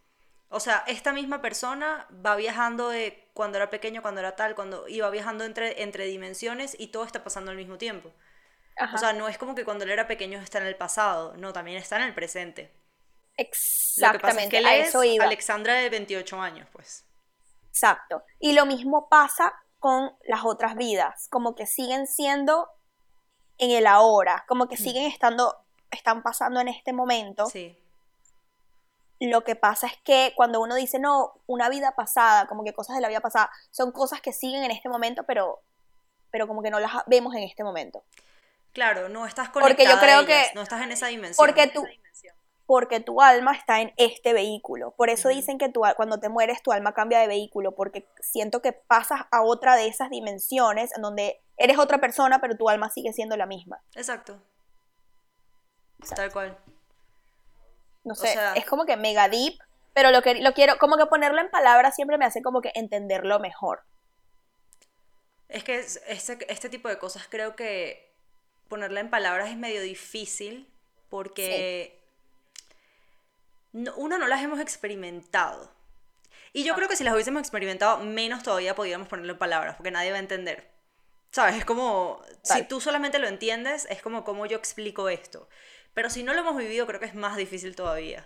O 0.48 0.60
sea, 0.60 0.84
esta 0.86 1.12
misma 1.12 1.40
persona 1.40 2.06
va 2.24 2.36
viajando 2.36 2.90
de 2.90 3.30
cuando 3.32 3.56
era 3.56 3.70
pequeño, 3.70 4.02
cuando 4.02 4.20
era 4.20 4.36
tal, 4.36 4.54
cuando 4.54 4.86
iba 4.86 5.08
viajando 5.10 5.44
entre, 5.44 5.82
entre 5.82 6.04
dimensiones 6.04 6.76
y 6.78 6.88
todo 6.88 7.04
está 7.04 7.24
pasando 7.24 7.50
al 7.50 7.56
mismo 7.56 7.78
tiempo. 7.78 8.12
O 8.94 8.98
sea, 8.98 9.12
no 9.12 9.28
es 9.28 9.38
como 9.38 9.54
que 9.54 9.64
cuando 9.64 9.84
él 9.84 9.90
era 9.90 10.06
pequeño 10.06 10.38
está 10.40 10.58
en 10.58 10.66
el 10.66 10.76
pasado, 10.76 11.34
no, 11.36 11.52
también 11.52 11.78
está 11.78 11.96
en 11.96 12.02
el 12.02 12.14
presente. 12.14 12.72
Exactamente, 13.36 14.60
Lo 14.60 14.68
que 14.68 14.80
es 14.80 14.88
eso 14.88 15.04
iba. 15.04 15.24
Alexandra 15.24 15.74
de 15.74 15.88
28 15.88 16.40
años, 16.40 16.68
pues. 16.72 17.06
Exacto. 17.68 18.24
Y 18.38 18.52
lo 18.52 18.66
mismo 18.66 19.08
pasa 19.08 19.54
con 19.78 20.14
las 20.24 20.44
otras 20.44 20.76
vidas, 20.76 21.28
como 21.30 21.54
que 21.54 21.66
siguen 21.66 22.06
siendo 22.06 22.68
en 23.62 23.70
el 23.70 23.86
ahora, 23.86 24.44
como 24.48 24.66
que 24.66 24.74
mm. 24.74 24.78
siguen 24.78 25.06
estando, 25.06 25.56
están 25.92 26.24
pasando 26.24 26.60
en 26.60 26.66
este 26.66 26.92
momento. 26.92 27.46
Sí. 27.46 27.78
Lo 29.20 29.44
que 29.44 29.54
pasa 29.54 29.86
es 29.86 29.96
que 30.02 30.32
cuando 30.34 30.60
uno 30.60 30.74
dice, 30.74 30.98
no, 30.98 31.34
una 31.46 31.68
vida 31.68 31.94
pasada, 31.94 32.48
como 32.48 32.64
que 32.64 32.72
cosas 32.72 32.96
de 32.96 33.02
la 33.02 33.08
vida 33.08 33.20
pasada, 33.20 33.50
son 33.70 33.92
cosas 33.92 34.20
que 34.20 34.32
siguen 34.32 34.64
en 34.64 34.72
este 34.72 34.88
momento, 34.88 35.22
pero, 35.22 35.60
pero 36.32 36.48
como 36.48 36.60
que 36.60 36.70
no 36.70 36.80
las 36.80 36.90
vemos 37.06 37.36
en 37.36 37.44
este 37.44 37.62
momento. 37.62 38.02
Claro, 38.72 39.08
no 39.08 39.26
estás 39.26 39.50
conectada 39.50 39.68
porque 39.68 39.84
yo 39.84 40.00
creo 40.00 40.26
que 40.26 40.50
no 40.56 40.62
estás 40.62 40.82
en 40.82 40.90
esa 40.90 41.06
dimensión. 41.06 41.46
Porque 41.46 41.68
tú, 41.68 41.86
porque 42.66 42.98
tu 42.98 43.22
alma 43.22 43.54
está 43.54 43.80
en 43.80 43.92
este 43.96 44.32
vehículo. 44.32 44.90
Por 44.96 45.08
eso 45.08 45.28
dicen 45.28 45.56
que 45.56 45.68
tu, 45.68 45.82
cuando 45.94 46.18
te 46.18 46.28
mueres 46.28 46.64
tu 46.64 46.72
alma 46.72 46.94
cambia 46.94 47.20
de 47.20 47.28
vehículo, 47.28 47.76
porque 47.76 48.08
siento 48.20 48.60
que 48.60 48.72
pasas 48.72 49.20
a 49.30 49.42
otra 49.42 49.76
de 49.76 49.86
esas 49.86 50.10
dimensiones 50.10 50.90
en 50.96 51.02
donde 51.02 51.40
eres 51.62 51.78
otra 51.78 51.98
persona, 51.98 52.40
pero 52.40 52.56
tu 52.56 52.68
alma 52.68 52.90
sigue 52.90 53.12
siendo 53.12 53.36
la 53.36 53.46
misma. 53.46 53.80
Exacto. 53.94 54.40
Tal 56.14 56.32
cual. 56.32 56.58
No 58.04 58.14
sé, 58.14 58.36
es 58.56 58.66
como 58.66 58.84
que 58.84 58.96
mega 58.96 59.28
deep, 59.28 59.58
pero 59.94 60.10
lo 60.10 60.22
que 60.22 60.40
lo 60.40 60.52
quiero, 60.54 60.76
como 60.78 60.96
que 60.96 61.06
ponerlo 61.06 61.40
en 61.40 61.50
palabras 61.50 61.94
siempre 61.94 62.18
me 62.18 62.24
hace 62.24 62.42
como 62.42 62.60
que 62.60 62.72
entenderlo 62.74 63.38
mejor. 63.38 63.84
Es 65.48 65.62
que 65.62 65.78
este, 65.78 66.52
este 66.52 66.68
tipo 66.68 66.88
de 66.88 66.98
cosas 66.98 67.26
creo 67.28 67.54
que 67.54 68.12
ponerla 68.68 69.00
en 69.00 69.10
palabras 69.10 69.50
es 69.50 69.56
medio 69.56 69.82
difícil 69.82 70.68
porque 71.10 72.02
uno 73.72 74.18
no 74.18 74.26
las 74.26 74.42
hemos 74.42 74.60
experimentado. 74.60 75.70
Y 76.54 76.64
yo 76.64 76.74
creo 76.74 76.88
que 76.88 76.96
si 76.96 77.04
las 77.04 77.14
hubiésemos 77.14 77.40
experimentado, 77.40 77.98
menos 77.98 78.42
todavía 78.42 78.74
podríamos 78.74 79.08
ponerlo 79.08 79.32
en 79.32 79.38
palabras, 79.38 79.76
porque 79.76 79.90
nadie 79.90 80.10
va 80.10 80.16
a 80.16 80.20
entender. 80.20 80.70
¿Sabes? 81.32 81.56
Es 81.56 81.64
como, 81.64 82.22
si 82.42 82.62
tú 82.64 82.80
solamente 82.80 83.18
lo 83.18 83.26
entiendes, 83.26 83.86
es 83.90 84.02
como 84.02 84.22
cómo 84.22 84.46
yo 84.46 84.56
explico 84.56 85.08
esto. 85.08 85.48
Pero 85.94 86.10
si 86.10 86.22
no 86.22 86.34
lo 86.34 86.40
hemos 86.40 86.56
vivido, 86.56 86.86
creo 86.86 87.00
que 87.00 87.06
es 87.06 87.14
más 87.14 87.36
difícil 87.36 87.74
todavía. 87.74 88.24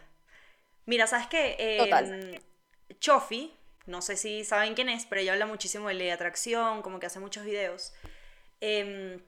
Mira, 0.85 1.07
¿sabes 1.07 1.27
qué? 1.29 1.57
Eh, 1.59 2.41
Chofi, 3.01 3.57
no 3.87 4.03
sé 4.03 4.17
si 4.17 4.45
saben 4.45 4.75
quién 4.75 4.89
es, 4.89 5.07
pero 5.07 5.21
ella 5.21 5.33
habla 5.33 5.47
muchísimo 5.47 5.89
de 5.89 5.95
ley 5.95 6.09
de 6.09 6.13
atracción, 6.13 6.83
como 6.83 7.01
que 7.01 7.07
hace 7.07 7.21
muchos 7.21 7.45
videos. 7.45 7.95
Em, 8.61 9.23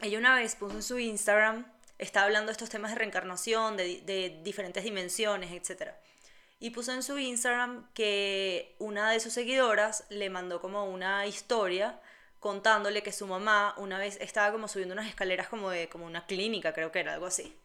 ella 0.00 0.18
una 0.18 0.36
vez 0.36 0.56
puso 0.56 0.76
en 0.76 0.82
su 0.82 0.98
Instagram 0.98 1.66
está 1.98 2.24
hablando 2.24 2.46
de 2.46 2.52
estos 2.52 2.70
temas 2.70 2.92
de 2.92 2.98
reencarnación, 2.98 3.76
de, 3.76 4.40
diferentes 4.42 4.84
dimensiones, 4.84 5.52
etc. 5.52 5.92
Y 6.60 6.70
puso 6.70 6.92
en 6.92 7.02
su 7.02 7.18
Instagram 7.18 7.88
que 7.94 8.76
una 8.78 9.10
de 9.10 9.20
sus 9.20 9.32
seguidoras 9.32 10.04
le 10.08 10.30
mandó 10.30 10.60
como 10.60 10.84
una 10.84 11.26
historia 11.26 12.00
contándole 12.44 13.02
que 13.02 13.10
su 13.10 13.26
mamá 13.26 13.72
una 13.78 13.98
vez 13.98 14.18
estaba 14.20 14.52
como 14.52 14.68
subiendo 14.68 14.92
unas 14.92 15.08
escaleras 15.08 15.48
como 15.48 15.70
de 15.70 15.88
como 15.88 16.04
una 16.04 16.26
clínica, 16.26 16.74
creo 16.74 16.92
que 16.92 17.00
era 17.00 17.14
algo 17.14 17.24
así. 17.24 17.56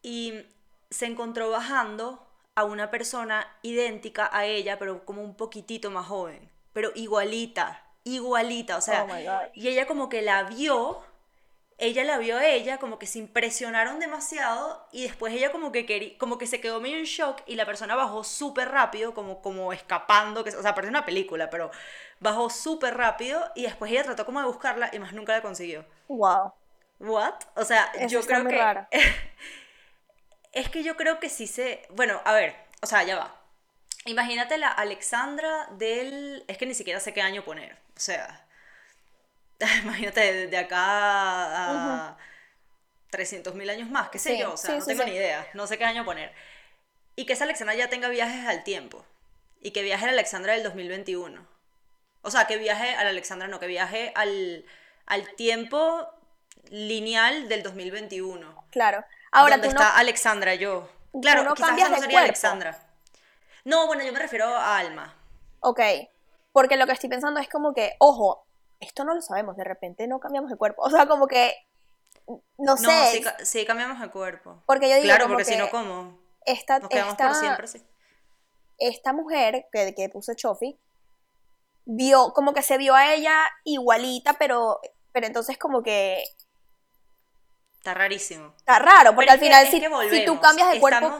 Y 0.00 0.46
se 0.88 1.04
encontró 1.04 1.50
bajando 1.50 2.26
a 2.54 2.64
una 2.64 2.90
persona 2.90 3.46
idéntica 3.60 4.30
a 4.32 4.46
ella, 4.46 4.78
pero 4.78 5.04
como 5.04 5.22
un 5.22 5.36
poquitito 5.36 5.90
más 5.90 6.06
joven, 6.06 6.48
pero 6.72 6.92
igualita, 6.94 7.84
igualita, 8.04 8.78
o 8.78 8.80
sea, 8.80 9.04
oh 9.04 9.50
y 9.52 9.68
ella 9.68 9.86
como 9.86 10.08
que 10.08 10.22
la 10.22 10.44
vio 10.44 11.02
ella 11.80 12.04
la 12.04 12.18
vio 12.18 12.36
a 12.36 12.46
ella, 12.46 12.78
como 12.78 12.98
que 12.98 13.06
se 13.06 13.18
impresionaron 13.18 13.98
demasiado 13.98 14.86
y 14.92 15.04
después 15.04 15.32
ella 15.32 15.50
como 15.50 15.72
que 15.72 16.16
como 16.18 16.36
que 16.36 16.46
se 16.46 16.60
quedó 16.60 16.80
medio 16.80 16.98
en 16.98 17.04
shock 17.04 17.42
y 17.46 17.56
la 17.56 17.64
persona 17.64 17.96
bajó 17.96 18.22
súper 18.22 18.70
rápido, 18.70 19.14
como, 19.14 19.40
como 19.40 19.72
escapando, 19.72 20.44
que, 20.44 20.50
o 20.50 20.62
sea, 20.62 20.74
parece 20.74 20.90
una 20.90 21.06
película, 21.06 21.48
pero 21.48 21.70
bajó 22.20 22.50
súper 22.50 22.96
rápido 22.96 23.50
y 23.54 23.62
después 23.62 23.90
ella 23.90 24.04
trató 24.04 24.26
como 24.26 24.40
de 24.40 24.46
buscarla 24.46 24.90
y 24.92 24.98
más 24.98 25.14
nunca 25.14 25.32
la 25.32 25.40
consiguió. 25.40 25.86
Wow. 26.08 26.52
What? 27.00 27.34
O 27.56 27.64
sea, 27.64 27.90
yo 28.06 28.20
creo 28.22 28.46
que... 28.46 28.86
es 30.52 30.68
que 30.68 30.82
yo 30.82 30.96
creo 30.96 31.18
que 31.18 31.30
sí 31.30 31.46
se... 31.46 31.86
Bueno, 31.90 32.20
a 32.24 32.34
ver, 32.34 32.54
o 32.82 32.86
sea, 32.86 33.02
ya 33.04 33.16
va. 33.16 33.34
Imagínate 34.04 34.58
la 34.58 34.68
Alexandra 34.68 35.68
del... 35.72 36.44
Es 36.46 36.58
que 36.58 36.66
ni 36.66 36.74
siquiera 36.74 37.00
sé 37.00 37.14
qué 37.14 37.22
año 37.22 37.42
poner. 37.42 37.78
O 37.96 38.00
sea, 38.00 38.46
imagínate, 39.82 40.48
de 40.48 40.56
acá 40.56 40.78
a 42.10 42.16
300.000 43.12 43.70
años 43.70 43.90
más, 43.90 44.08
qué 44.08 44.18
sé 44.18 44.38
yo, 44.38 44.54
o 44.54 44.56
sea, 44.56 44.76
no 44.76 44.84
tengo 44.84 45.04
ni 45.04 45.12
idea, 45.12 45.46
no 45.54 45.66
sé 45.66 45.78
qué 45.78 45.84
año 45.84 46.04
poner. 46.04 46.32
Y 47.16 47.26
que 47.26 47.34
esa 47.34 47.44
Alexandra 47.44 47.74
ya 47.74 47.88
tenga 47.88 48.08
viajes 48.08 48.46
al 48.46 48.64
tiempo, 48.64 49.04
y 49.60 49.72
que 49.72 49.82
viaje 49.82 50.04
a 50.04 50.06
la 50.06 50.12
Alexandra 50.12 50.54
del 50.54 50.62
2021. 50.62 51.46
O 52.22 52.30
sea, 52.30 52.46
que 52.46 52.56
viaje 52.56 52.94
a 52.94 53.04
la 53.04 53.10
Alexandra, 53.10 53.48
no, 53.48 53.60
que 53.60 53.66
viaje 53.66 54.12
al, 54.14 54.64
al 55.06 55.34
tiempo 55.36 56.06
lineal 56.70 57.48
del 57.48 57.62
2021. 57.62 58.64
Claro. 58.70 59.04
Ahora 59.32 59.56
donde 59.56 59.68
está 59.68 59.96
Alexandra 59.96 60.54
yo. 60.54 60.90
Claro, 61.20 61.44
no 61.44 61.54
quizás 61.54 61.90
no 61.90 61.98
sería 61.98 62.20
Alexandra. 62.20 62.78
No, 63.64 63.86
bueno, 63.86 64.04
yo 64.04 64.12
me 64.12 64.18
refiero 64.18 64.46
a 64.46 64.78
Alma. 64.78 65.14
Ok. 65.60 65.80
Porque 66.52 66.76
lo 66.76 66.86
que 66.86 66.92
estoy 66.92 67.08
pensando 67.08 67.40
es 67.40 67.48
como 67.48 67.72
que, 67.74 67.94
ojo, 67.98 68.46
esto 68.80 69.04
no 69.04 69.14
lo 69.14 69.22
sabemos, 69.22 69.56
de 69.56 69.64
repente 69.64 70.06
no 70.08 70.18
cambiamos 70.20 70.50
de 70.50 70.56
cuerpo. 70.56 70.82
O 70.82 70.90
sea, 70.90 71.06
como 71.06 71.26
que, 71.26 71.54
no 72.58 72.76
sé. 72.76 73.20
No, 73.22 73.30
sí, 73.44 73.64
cambiamos 73.66 74.00
de 74.00 74.08
cuerpo. 74.10 74.62
Porque 74.66 74.88
yo 74.88 74.96
digo 74.96 75.06
Claro, 75.06 75.28
porque 75.28 75.44
si 75.44 75.56
no, 75.56 75.68
¿cómo? 75.70 76.18
Esta, 76.44 76.78
Nos 76.78 76.88
quedamos 76.88 77.14
por 77.16 77.34
siempre, 77.34 77.66
sí. 77.68 77.84
Esta 78.78 79.12
mujer 79.12 79.66
que, 79.70 79.94
que 79.94 80.08
puso 80.08 80.32
Chofi, 80.34 80.80
vio, 81.84 82.32
como 82.32 82.54
que 82.54 82.62
se 82.62 82.78
vio 82.78 82.94
a 82.94 83.12
ella 83.12 83.36
igualita, 83.64 84.34
pero, 84.34 84.80
pero 85.12 85.26
entonces 85.26 85.58
como 85.58 85.82
que 85.82 86.22
Está 87.76 87.94
rarísimo. 87.94 88.54
está 88.58 88.78
raro, 88.78 89.14
porque 89.14 89.26
Pero 89.26 89.32
al 89.32 89.38
que- 89.38 89.44
final 89.46 89.66
si, 90.10 90.16
si 90.18 90.24
tú 90.24 90.38
cambias 90.40 90.70
de 90.72 90.80
cuerpo, 90.80 91.18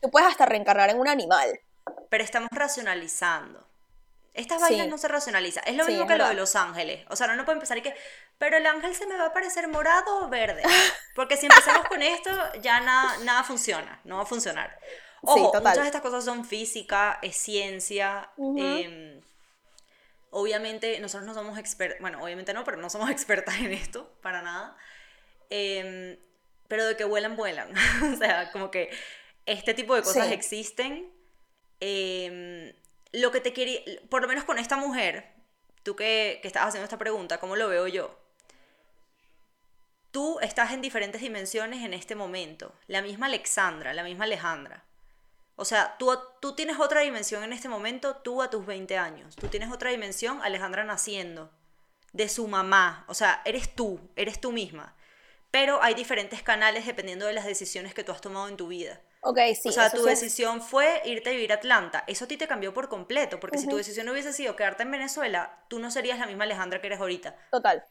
tú 0.00 0.10
puedes 0.10 0.28
hasta 0.28 0.46
reencarnar 0.46 0.90
en 0.90 0.98
un 1.00 1.08
animal. 1.08 1.60
pero 2.10 2.24
estamos 2.24 2.48
racionalizando. 2.52 3.66
Estas 4.38 4.58
Sí. 4.58 4.68
vainas 4.74 4.88
no 4.88 4.98
se 4.98 5.08
racionalizan. 5.08 5.64
Es 5.66 5.74
lo 5.76 5.84
Sí, 5.84 5.90
mismo 5.92 6.04
es 6.06 6.10
que 6.12 6.16
lo 6.18 6.28
de. 6.28 6.34
Los 6.34 6.54
Ángeles. 6.56 7.04
O 7.10 7.16
sea, 7.16 7.26
no, 7.26 7.34
no 7.36 7.44
puede 7.44 7.56
empezar 7.56 7.76
y 7.78 7.82
que, 7.82 7.94
pero 8.38 8.56
el 8.56 8.66
ángel 8.66 8.94
se 8.94 9.06
me 9.06 9.16
va 9.16 9.26
a 9.26 9.32
parecer 9.32 9.66
morado 9.68 10.24
o 10.24 10.28
verde. 10.28 10.62
Porque 11.14 11.36
si 11.36 11.46
empezamos 11.46 11.86
con 11.88 12.00
esto, 12.02 12.30
ya 12.62 12.80
nada, 12.80 13.18
nada 13.24 13.42
funciona. 13.44 14.00
No 14.04 14.16
va 14.16 14.22
a 14.22 14.26
funcionar. 14.26 14.78
Sí, 14.80 14.86
Ojo, 15.22 15.50
total. 15.50 15.62
muchas 15.62 15.82
de 15.82 15.86
estas 15.86 16.02
cosas 16.02 16.24
son 16.24 16.44
física, 16.44 17.18
es 17.22 17.36
ciencia. 17.36 18.30
Ujú. 18.36 18.58
em, 18.58 19.20
obviamente, 20.30 21.00
nosotros 21.00 21.26
no 21.26 21.34
somos 21.34 21.58
expertos. 21.58 21.98
Bueno, 22.00 22.22
obviamente 22.22 22.52
no, 22.54 22.64
pero 22.64 22.76
no 22.76 22.88
somos 22.90 23.10
expertas 23.10 23.56
en 23.58 23.72
esto, 23.72 24.16
para 24.22 24.42
nada. 24.42 24.76
Em, 25.50 26.16
pero 26.68 26.86
de 26.86 26.96
que 26.96 27.04
vuelan, 27.04 27.34
vuelan. 27.36 27.72
o 28.14 28.16
sea, 28.16 28.52
como 28.52 28.70
que 28.70 28.90
este 29.46 29.74
tipo 29.74 29.94
de 29.94 30.02
cosas 30.02 30.28
Sí. 30.28 30.34
existen. 30.34 31.12
Em, 31.80 32.72
lo 33.12 33.30
que 33.30 33.40
te 33.40 33.52
quería, 33.52 33.80
por 34.08 34.22
lo 34.22 34.28
menos 34.28 34.44
con 34.44 34.58
esta 34.58 34.76
mujer, 34.76 35.32
tú 35.82 35.96
que, 35.96 36.38
que 36.42 36.48
estabas 36.48 36.68
haciendo 36.68 36.84
esta 36.84 36.98
pregunta, 36.98 37.38
¿cómo 37.38 37.56
lo 37.56 37.68
veo 37.68 37.86
yo? 37.86 38.18
Tú 40.10 40.38
estás 40.40 40.72
en 40.72 40.80
diferentes 40.80 41.20
dimensiones 41.20 41.84
en 41.84 41.94
este 41.94 42.14
momento. 42.14 42.74
La 42.86 43.02
misma 43.02 43.26
Alexandra, 43.26 43.92
la 43.92 44.02
misma 44.02 44.24
Alejandra. 44.24 44.84
O 45.60 45.64
sea, 45.64 45.96
tú, 45.98 46.16
tú 46.40 46.54
tienes 46.54 46.78
otra 46.78 47.00
dimensión 47.00 47.42
en 47.42 47.52
este 47.52 47.68
momento, 47.68 48.16
tú 48.16 48.42
a 48.42 48.48
tus 48.48 48.64
20 48.64 48.96
años. 48.96 49.34
Tú 49.34 49.48
tienes 49.48 49.72
otra 49.72 49.90
dimensión, 49.90 50.40
Alejandra 50.42 50.84
naciendo, 50.84 51.50
de 52.12 52.28
su 52.28 52.46
mamá. 52.46 53.04
O 53.08 53.14
sea, 53.14 53.42
eres 53.44 53.74
tú, 53.74 54.00
eres 54.14 54.40
tú 54.40 54.52
misma. 54.52 54.94
Pero 55.50 55.82
hay 55.82 55.94
diferentes 55.94 56.42
canales 56.42 56.86
dependiendo 56.86 57.26
de 57.26 57.32
las 57.32 57.44
decisiones 57.44 57.92
que 57.92 58.04
tú 58.04 58.12
has 58.12 58.20
tomado 58.20 58.48
en 58.48 58.56
tu 58.56 58.68
vida. 58.68 59.00
Ok, 59.22 59.38
sí. 59.60 59.68
o 59.68 59.72
sea, 59.72 59.90
tu 59.90 60.02
sí 60.02 60.08
decisión 60.08 60.62
fue 60.62 61.02
irte 61.04 61.30
a 61.30 61.32
vivir 61.32 61.52
a 61.52 61.56
Atlanta. 61.56 62.04
Eso 62.06 62.24
a 62.24 62.28
ti 62.28 62.36
te 62.36 62.46
cambió 62.46 62.72
por 62.72 62.88
completo, 62.88 63.40
porque 63.40 63.58
si 63.58 63.66
tu 63.66 63.76
decisión 63.76 64.08
hubiese 64.08 64.32
sido 64.32 64.54
quedarte 64.56 64.84
en 64.84 64.90
Venezuela, 64.90 65.64
tú 65.68 65.78
no 65.78 65.90
serías 65.90 66.18
la 66.18 66.26
misma 66.26 66.44
Alejandra 66.44 66.80
que 66.80 66.86
eres 66.86 67.00
ahorita. 67.00 67.36
Total. 67.50 67.84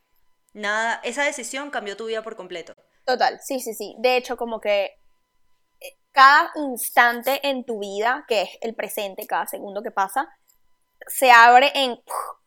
Nada, 0.53 1.01
esa 1.03 1.23
decisión 1.23 1.69
cambió 1.69 1.97
tu 1.97 2.05
vida 2.05 2.23
por 2.23 2.35
completo. 2.35 2.73
Total, 3.05 3.39
sí, 3.41 3.59
sí, 3.59 3.73
sí. 3.73 3.95
De 3.99 4.17
hecho, 4.17 4.37
como 4.37 4.59
que 4.59 4.85
eh, 5.79 5.97
cada 6.11 6.51
instante 6.55 7.47
en 7.47 7.65
tu 7.65 7.79
vida, 7.79 8.25
que 8.27 8.43
es 8.43 8.49
el 8.61 8.73
presente, 8.73 9.27
cada 9.27 9.47
segundo 9.47 9.83
que 9.83 9.91
pasa, 9.91 10.29
se 11.07 11.31
abre 11.31 11.71
en 11.75 11.99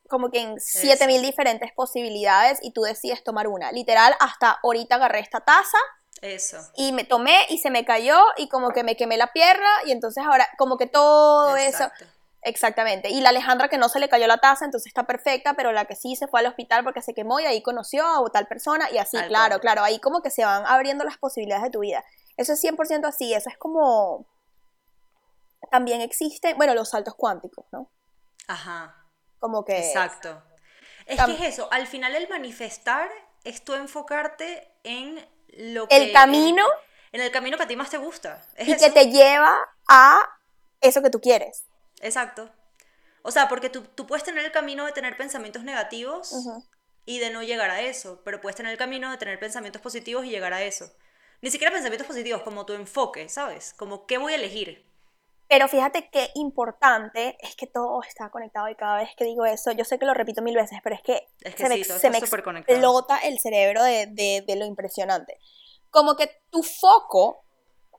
como 0.08 0.30
que 0.30 0.40
en 0.40 0.58
7000 0.58 1.22
diferentes 1.22 1.70
posibilidades 1.72 2.58
y 2.62 2.72
tú 2.72 2.82
decides 2.82 3.22
tomar 3.22 3.46
una. 3.46 3.70
Literal, 3.70 4.14
hasta 4.18 4.58
ahorita 4.62 4.96
agarré 4.96 5.20
esta 5.20 5.40
taza 5.40 5.78
Eso. 6.22 6.58
y 6.76 6.92
me 6.92 7.04
tomé 7.04 7.46
y 7.48 7.58
se 7.58 7.70
me 7.70 7.84
cayó 7.84 8.18
y 8.36 8.48
como 8.48 8.70
que 8.70 8.84
me 8.84 8.96
quemé 8.96 9.16
la 9.16 9.32
pierna 9.32 9.68
y 9.86 9.92
entonces 9.92 10.22
ahora 10.24 10.48
como 10.58 10.76
que 10.76 10.86
todo 10.86 11.56
eso 11.56 11.84
Exacto. 11.84 12.04
Exactamente. 12.42 13.10
Y 13.10 13.20
la 13.20 13.30
Alejandra 13.30 13.68
que 13.68 13.76
no 13.76 13.88
se 13.88 14.00
le 14.00 14.08
cayó 14.08 14.26
la 14.26 14.38
taza, 14.38 14.64
entonces 14.64 14.86
está 14.86 15.04
perfecta, 15.06 15.54
pero 15.54 15.72
la 15.72 15.84
que 15.84 15.94
sí 15.94 16.16
se 16.16 16.26
fue 16.26 16.40
al 16.40 16.46
hospital 16.46 16.84
porque 16.84 17.02
se 17.02 17.12
quemó 17.12 17.38
y 17.40 17.44
ahí 17.44 17.62
conoció 17.62 18.06
a 18.06 18.30
tal 18.30 18.46
persona 18.46 18.90
y 18.90 18.98
así, 18.98 19.18
claro, 19.28 19.56
cual. 19.56 19.60
claro, 19.60 19.82
ahí 19.82 19.98
como 19.98 20.22
que 20.22 20.30
se 20.30 20.44
van 20.44 20.64
abriendo 20.66 21.04
las 21.04 21.18
posibilidades 21.18 21.64
de 21.64 21.70
tu 21.70 21.80
vida. 21.80 22.02
Eso 22.36 22.54
es 22.54 22.64
100% 22.64 23.06
así, 23.06 23.34
eso 23.34 23.50
es 23.50 23.58
como... 23.58 24.26
También 25.70 26.00
existe, 26.00 26.54
bueno, 26.54 26.74
los 26.74 26.88
saltos 26.88 27.14
cuánticos, 27.14 27.66
¿no? 27.72 27.90
Ajá. 28.48 28.96
Como 29.38 29.64
que... 29.64 29.78
Exacto. 29.78 30.42
Es 31.04 31.18
Tam- 31.18 31.26
que 31.26 31.32
es 31.46 31.54
eso, 31.54 31.68
al 31.70 31.86
final 31.86 32.14
el 32.14 32.28
manifestar 32.28 33.10
es 33.44 33.62
tú 33.62 33.74
enfocarte 33.74 34.72
en 34.84 35.18
lo 35.56 35.88
que... 35.88 35.96
El 35.96 36.12
camino 36.12 36.64
En, 37.12 37.20
el 37.20 37.30
camino 37.30 37.56
que 37.56 37.64
a 37.64 37.68
ti 37.68 37.76
más 37.76 37.90
te 37.90 37.98
gusta. 37.98 38.44
Es 38.56 38.68
y 38.68 38.72
eso. 38.72 38.84
que 38.84 38.92
te 38.92 39.10
lleva 39.10 39.56
a 39.88 40.22
eso 40.80 41.02
que 41.02 41.10
tú 41.10 41.20
quieres. 41.20 41.64
Exacto. 42.00 42.50
O 43.22 43.30
sea, 43.30 43.48
porque 43.48 43.68
tú, 43.68 43.82
tú 43.82 44.06
puedes 44.06 44.24
tener 44.24 44.44
el 44.44 44.52
camino 44.52 44.86
de 44.86 44.92
tener 44.92 45.16
pensamientos 45.16 45.62
negativos 45.62 46.32
y 47.04 47.18
de 47.18 47.30
no 47.30 47.42
llegar 47.42 47.70
a 47.70 47.82
eso, 47.82 48.22
pero 48.24 48.40
puedes 48.40 48.56
tener 48.56 48.72
el 48.72 48.78
camino 48.78 49.10
de 49.10 49.18
tener 49.18 49.38
pensamientos 49.38 49.82
positivos 49.82 50.24
y 50.24 50.30
llegar 50.30 50.52
a 50.54 50.62
eso. 50.62 50.90
Ni 51.42 51.50
siquiera 51.50 51.72
pensamientos 51.72 52.06
positivos, 52.06 52.42
como 52.42 52.66
tu 52.66 52.74
enfoque, 52.74 53.28
¿sabes? 53.28 53.74
Como 53.74 54.06
qué 54.06 54.18
voy 54.18 54.32
a 54.32 54.36
elegir. 54.36 54.89
Pero 55.50 55.66
fíjate 55.66 56.08
qué 56.10 56.30
importante 56.36 57.36
es 57.40 57.56
que 57.56 57.66
todo 57.66 58.00
está 58.04 58.30
conectado 58.30 58.68
y 58.68 58.76
cada 58.76 58.98
vez 58.98 59.10
que 59.16 59.24
digo 59.24 59.44
eso, 59.44 59.72
yo 59.72 59.84
sé 59.84 59.98
que 59.98 60.06
lo 60.06 60.14
repito 60.14 60.42
mil 60.42 60.54
veces, 60.54 60.78
pero 60.84 60.94
es 60.94 61.02
que, 61.02 61.26
Es 61.40 61.56
que 61.56 61.64
se 61.64 61.68
me, 61.68 61.74
sí, 61.74 61.82
todo 61.88 61.98
se 61.98 62.08
me 62.08 62.18
explota 62.18 63.18
el 63.18 63.40
cerebro 63.40 63.82
de, 63.82 64.06
de- 64.06 64.44
de 64.46 64.56
lo 64.56 64.64
impresionante. 64.64 65.40
Como 65.90 66.14
que 66.14 66.30
tu 66.50 66.62
foco 66.62 67.42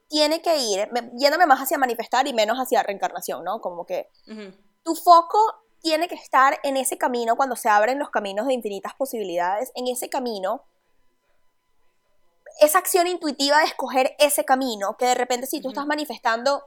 tiene 0.07 0.41
que 0.41 0.55
ir, 0.59 0.89
me- 0.93 1.11
yéndome 1.17 1.45
más 1.45 1.59
hacia 1.59 1.77
manifestar 1.77 2.25
y 2.25 2.33
menos 2.33 2.57
hacia 2.57 2.83
reencarnación, 2.83 3.43
¿no? 3.43 3.59
Como 3.59 3.85
que 3.85 4.07
Ujú. 4.27 4.53
tu 4.83 4.95
foco 4.95 5.37
tiene 5.81 6.07
que 6.07 6.15
estar 6.15 6.57
en 6.63 6.77
ese 6.77 6.97
camino 6.97 7.35
cuando 7.35 7.57
se 7.57 7.67
abren 7.67 7.99
los 7.99 8.11
caminos 8.11 8.47
de 8.47 8.53
infinitas 8.53 8.93
posibilidades, 8.93 9.73
en 9.75 9.87
ese 9.87 10.09
camino, 10.09 10.63
esa 12.61 12.77
acción 12.77 13.07
intuitiva 13.07 13.57
de 13.57 13.65
escoger 13.65 14.15
ese 14.19 14.45
camino, 14.45 14.95
que 14.97 15.05
de 15.07 15.15
repente 15.15 15.47
si 15.47 15.61
tú 15.61 15.69
estás 15.69 15.85
manifestando 15.85 16.63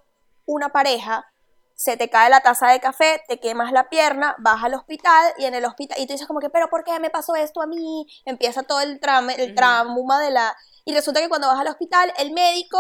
una 0.47 0.71
pareja, 0.71 1.27
se 1.75 1.97
te 1.97 2.09
cae 2.09 2.31
la 2.31 2.41
taza 2.41 2.69
de 2.69 2.81
café, 2.81 3.23
te 3.29 3.41
quemas 3.41 3.73
la 3.73 3.89
pierna, 3.89 4.37
vas 4.39 4.63
al 4.63 4.75
hospital 4.75 5.33
y 5.39 5.45
en 5.45 5.55
el 5.55 5.65
hospital, 5.65 5.99
y 6.01 6.07
tú 6.07 6.13
dices 6.13 6.27
como 6.27 6.41
que, 6.41 6.51
pero 6.51 6.69
¿por 6.71 6.85
qué 6.85 6.99
me 7.01 7.11
pasó 7.11 7.35
esto 7.35 7.61
a 7.61 7.67
mí? 7.67 8.07
Empieza 8.25 8.63
todo 8.63 8.81
el, 8.81 9.01
trame, 9.01 9.35
el 9.35 9.55
trauma 9.55 10.21
de 10.21 10.31
la... 10.31 10.57
Y 10.85 10.95
resulta 10.95 11.21
que 11.21 11.29
cuando 11.29 11.49
vas 11.49 11.59
al 11.59 11.69
hospital, 11.69 12.13
el 12.19 12.33
médico, 12.33 12.79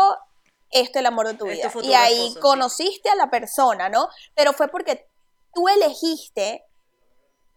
esto 0.70 0.98
es 0.98 1.00
el 1.00 1.06
amor 1.06 1.26
de 1.26 1.34
tu 1.34 1.46
vida. 1.46 1.70
Y 1.82 1.94
ahí 1.94 2.14
esposo, 2.14 2.34
sí. 2.34 2.40
conociste 2.40 3.08
a 3.10 3.14
la 3.16 3.30
persona, 3.30 3.88
¿no? 3.88 4.08
Pero 4.34 4.52
fue 4.52 4.68
porque 4.68 5.08
tú 5.54 5.68
elegiste 5.68 6.64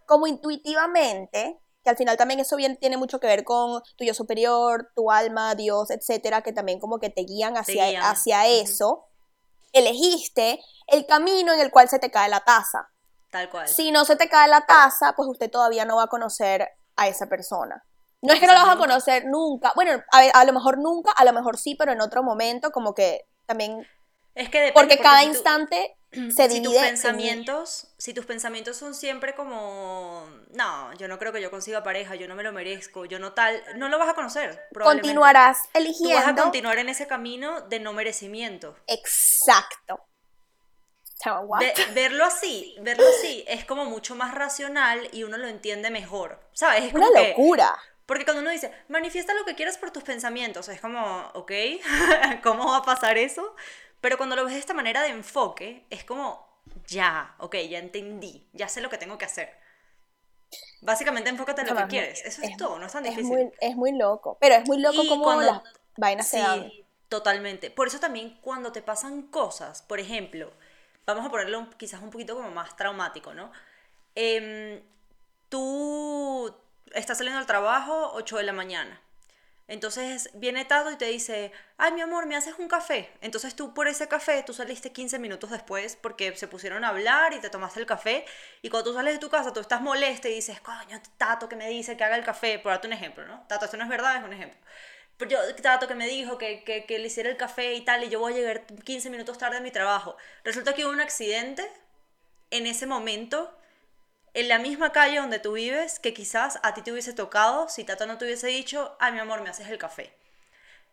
como 0.05 0.25
intuitivamente, 0.25 1.59
que 1.83 1.89
al 1.89 1.97
final 1.97 2.17
también 2.17 2.39
eso 2.39 2.55
bien 2.55 2.77
tiene 2.77 2.97
mucho 2.97 3.19
que 3.19 3.27
ver 3.27 3.43
con 3.43 3.81
tu 3.97 4.05
yo 4.05 4.13
superior, 4.13 4.89
tu 4.95 5.11
alma, 5.11 5.53
Dios, 5.53 5.91
etcétera, 5.91 6.41
que 6.41 6.53
también 6.53 6.79
como 6.79 6.99
que 6.99 7.09
te 7.09 7.21
guían 7.21 7.57
hacia, 7.57 7.89
guían. 7.89 8.03
hacia 8.03 8.47
eso, 8.47 9.05
elegiste 9.73 10.59
el 10.87 11.05
camino 11.05 11.53
en 11.53 11.59
el 11.59 11.71
cual 11.71 11.89
se 11.89 11.99
te 11.99 12.11
cae 12.11 12.29
la 12.29 12.39
taza. 12.41 12.89
Tal 13.29 13.49
cual. 13.49 13.67
Si 13.67 13.91
no 13.91 14.05
se 14.05 14.15
te 14.15 14.29
cae 14.29 14.47
la 14.47 14.65
taza, 14.65 15.13
pues 15.15 15.27
usted 15.29 15.49
todavía 15.51 15.85
no 15.85 15.97
va 15.97 16.03
a 16.03 16.07
conocer 16.07 16.67
a 16.95 17.07
esa 17.07 17.27
persona. 17.27 17.83
No 18.21 18.33
es 18.33 18.39
que 18.39 18.47
no 18.47 18.53
la 18.53 18.63
vas 18.63 18.75
a 18.75 18.79
conocer 18.79 19.25
nunca. 19.25 19.71
Bueno, 19.75 20.01
a, 20.11 20.45
lo 20.45 20.53
mejor 20.53 20.79
nunca, 20.79 21.11
a 21.11 21.23
lo 21.23 21.33
mejor 21.33 21.57
sí, 21.57 21.75
pero 21.75 21.91
en 21.91 22.01
otro 22.01 22.23
momento, 22.23 22.71
como 22.71 22.93
que 22.93 23.27
también. 23.45 23.85
Es 24.33 24.49
que 24.49 24.59
depende, 24.59 24.73
Porque 24.73 24.97
cada 24.99 25.19
si 25.19 25.25
tú- 25.25 25.31
instante 25.33 25.97
se 26.35 26.49
si 26.49 26.61
tus 26.61 26.75
en- 26.75 26.81
pensamientos, 26.81 27.87
si 27.97 28.13
tus 28.13 28.25
pensamientos 28.25 28.77
son 28.77 28.93
siempre 28.95 29.35
como, 29.35 30.27
no, 30.53 30.93
yo 30.95 31.07
no 31.07 31.17
creo 31.19 31.31
que 31.33 31.41
yo 31.41 31.49
consiga 31.51 31.83
pareja, 31.83 32.15
yo 32.15 32.27
no 32.27 32.35
me 32.35 32.43
lo 32.43 32.51
merezco, 32.51 33.05
yo 33.05 33.19
no 33.19 33.33
tal, 33.33 33.61
no 33.75 33.89
lo 33.89 33.97
vas 33.99 34.09
a 34.09 34.13
conocer. 34.13 34.61
probablemente. 34.71 35.07
continuarás 35.09 35.57
Tú 35.63 35.67
vas 35.69 35.75
a 35.75 35.79
eligiendo. 35.79 36.43
continuar 36.43 36.77
en 36.79 36.89
ese 36.89 37.07
camino 37.07 37.61
de 37.61 37.79
no 37.79 37.93
merecimiento. 37.93 38.75
Exacto. 38.87 40.01
Ve- 41.59 41.73
verlo 41.93 42.23
así, 42.25 42.75
verlo 42.81 43.03
así 43.17 43.43
es 43.47 43.65
como 43.65 43.85
mucho 43.85 44.15
más 44.15 44.33
racional 44.33 45.09
y 45.11 45.23
uno 45.23 45.37
lo 45.37 45.47
entiende 45.47 45.89
mejor, 45.89 46.39
¿sabes? 46.53 46.83
Es 46.85 46.93
Una 46.93 47.07
como 47.07 47.19
que- 47.21 47.29
locura. 47.29 47.75
porque 48.05 48.23
cuando 48.23 48.41
uno 48.41 48.51
dice, 48.51 48.71
manifiesta 48.87 49.33
lo 49.33 49.43
que 49.43 49.55
quieras 49.55 49.77
por 49.77 49.91
tus 49.91 50.03
pensamientos, 50.03 50.69
es 50.69 50.79
como, 50.79 51.29
ok, 51.33 51.51
¿cómo 52.43 52.69
va 52.71 52.77
a 52.77 52.81
pasar 52.83 53.17
eso? 53.17 53.55
Pero 54.01 54.17
cuando 54.17 54.35
lo 54.35 54.43
ves 54.45 54.53
de 54.53 54.59
esta 54.59 54.73
manera 54.73 55.01
de 55.01 55.09
enfoque, 55.09 55.85
es 55.89 56.03
como, 56.03 56.47
ya, 56.87 57.35
ok, 57.39 57.55
ya 57.69 57.79
entendí, 57.79 58.47
ya 58.53 58.67
sé 58.69 58.81
lo 58.81 58.89
que 58.89 58.97
tengo 58.97 59.17
que 59.17 59.25
hacer. 59.25 59.57
Básicamente 60.81 61.29
enfócate 61.29 61.61
en 61.61 61.67
lo 61.67 61.75
que 61.75 61.87
quieres, 61.87 62.23
eso 62.23 62.41
es, 62.43 62.55
todo, 62.57 62.79
no 62.79 62.85
es 62.85 62.93
tan 62.93 63.05
es 63.05 63.11
difícil. 63.15 63.31
muy, 63.35 63.51
es 63.59 63.75
muy 63.75 63.91
loco. 63.97 64.37
Pero 64.39 64.55
es 64.55 64.67
muy 64.67 64.79
loco 64.79 65.03
Y 65.03 65.09
como 65.09 65.23
cuando- 65.23 65.43
las 65.45 65.61
vainas 65.97 66.27
se 66.27 66.39
dan. 66.39 66.69
Sí, 66.69 66.85
totalmente. 67.09 67.71
Por 67.71 67.87
eso 67.87 67.99
también 67.99 68.37
cuando 68.41 68.71
te 68.71 68.81
pasan 68.81 69.23
cosas, 69.23 69.81
por 69.81 69.99
ejemplo, 69.99 70.53
vamos 71.05 71.25
a 71.25 71.29
ponerlo 71.29 71.67
quizás 71.77 72.01
un 72.01 72.11
poquito 72.11 72.35
como 72.35 72.51
más 72.51 72.75
traumático, 72.77 73.33
¿no? 73.33 73.51
Em, 74.15 74.81
tú 75.49 76.53
estás 76.93 77.17
saliendo 77.17 77.39
del 77.39 77.47
trabajo 77.47 78.11
8 78.13 78.37
de 78.37 78.43
la 78.43 78.53
mañana. 78.53 79.01
Entonces 79.67 80.29
viene 80.33 80.63
Tato 80.63 80.91
y 80.91 80.95
te 80.95 81.05
dice, 81.05 81.51
ay 81.77 81.91
mi 81.91 82.01
amor, 82.01 82.25
¿me 82.25 82.37
haces 82.37 82.55
un 82.57 82.69
café? 82.69 83.11
Entonces 83.19 83.53
tú 83.53 83.73
por 83.73 83.87
ese 83.87 84.07
café, 84.07 84.41
tú 84.43 84.53
saliste 84.53 84.93
15 84.93 85.19
minutos 85.19 85.51
después 85.51 85.97
porque 85.97 86.35
se 86.37 86.47
pusieron 86.47 86.85
a 86.85 86.89
hablar 86.89 87.33
y 87.33 87.39
te 87.39 87.49
tomaste 87.49 87.81
el 87.81 87.85
café 87.85 88.25
y 88.61 88.69
cuando 88.69 88.91
tú 88.91 88.97
sales 88.97 89.15
de 89.15 89.19
tu 89.19 89.29
casa 89.29 89.51
tú 89.51 89.59
estás 89.59 89.81
molesta 89.81 90.29
y 90.29 90.35
dices, 90.35 90.61
coño, 90.61 91.01
Tato 91.17 91.49
que 91.49 91.57
me 91.57 91.67
dice 91.69 91.97
que 91.97 92.03
haga 92.05 92.15
el 92.15 92.23
café, 92.23 92.59
por 92.59 92.71
darte 92.71 92.87
un 92.87 92.93
ejemplo, 92.93 93.25
¿no? 93.25 93.45
Tato, 93.47 93.65
esto 93.65 93.75
no 93.75 93.83
es 93.83 93.89
verdad, 93.89 94.15
es 94.17 94.23
un 94.23 94.33
ejemplo. 94.33 94.57
Pero 95.17 95.31
yo, 95.31 95.55
Tato 95.55 95.87
que 95.87 95.95
me 95.95 96.07
dijo 96.07 96.37
que, 96.37 96.63
que, 96.63 96.85
que 96.85 96.99
le 96.99 97.07
hiciera 97.07 97.29
el 97.29 97.37
café 97.37 97.73
y 97.73 97.81
tal 97.81 98.03
y 98.05 98.09
yo 98.09 98.19
voy 98.19 98.33
a 98.33 98.35
llegar 98.37 98.65
15 98.65 99.09
minutos 99.09 99.37
tarde 99.37 99.57
a 99.57 99.61
mi 99.61 99.71
trabajo. 99.71 100.15
Resulta 100.45 100.73
que 100.73 100.85
hubo 100.85 100.93
un 100.93 101.01
accidente 101.01 101.69
en 102.51 102.67
ese 102.67 102.85
momento 102.85 103.53
en 104.37 104.49
la 104.49 104.59
misma 104.59 104.91
calle 104.91 105.17
donde 105.17 105.39
tú 105.39 105.53
vives 105.53 105.97
que 105.97 106.13
quizás 106.13 106.59
a 106.61 106.75
ti 106.75 106.83
te 106.83 106.91
hubiese 106.91 107.11
tocado 107.11 107.69
si 107.69 107.83
Tata 107.83 108.05
no 108.05 108.19
te 108.19 108.25
hubiese 108.25 108.45
dicho, 108.45 108.95
ay 108.99 109.13
mi 109.13 109.17
amor, 109.17 109.41
me 109.41 109.49
haces 109.49 109.67
el 109.67 109.79
café. 109.79 110.13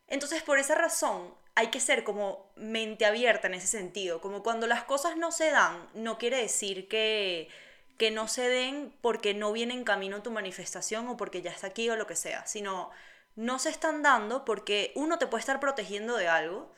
Entonces, 0.08 0.42
por 0.42 0.58
esa 0.58 0.74
razón, 0.74 1.34
hay 1.54 1.66
que 1.66 1.78
ser 1.78 2.04
como 2.04 2.50
mente 2.56 3.04
abierta 3.04 3.46
en 3.48 3.52
ese 3.52 3.66
sentido, 3.66 4.22
como 4.22 4.42
cuando 4.42 4.66
las 4.66 4.84
cosas 4.84 5.18
no 5.18 5.30
se 5.30 5.50
dan, 5.50 5.90
no 5.92 6.16
quiere 6.16 6.38
decir 6.38 6.88
que, 6.88 7.50
que 7.98 8.10
no 8.10 8.28
se 8.28 8.48
den 8.48 8.96
porque 9.02 9.34
no 9.34 9.52
viene 9.52 9.74
en 9.74 9.84
camino 9.84 10.22
tu 10.22 10.30
manifestación 10.30 11.06
o 11.08 11.18
porque 11.18 11.42
ya 11.42 11.50
está 11.50 11.66
aquí 11.66 11.90
o 11.90 11.96
lo 11.96 12.06
que 12.06 12.16
sea, 12.16 12.46
sino 12.46 12.90
no 13.36 13.58
se 13.58 13.68
están 13.68 14.02
dando 14.02 14.46
porque 14.46 14.90
uno 14.94 15.18
te 15.18 15.26
puede 15.26 15.40
estar 15.40 15.60
protegiendo 15.60 16.16
de 16.16 16.28
algo 16.28 16.72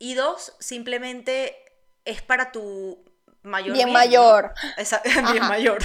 y 0.00 0.14
dos, 0.14 0.56
simplemente 0.58 1.56
es 2.04 2.20
para 2.20 2.50
tu 2.50 3.04
mayor 3.46 3.74
bien. 3.74 3.92
mayor. 3.92 4.52
bien 5.32 5.46
mayor. 5.46 5.78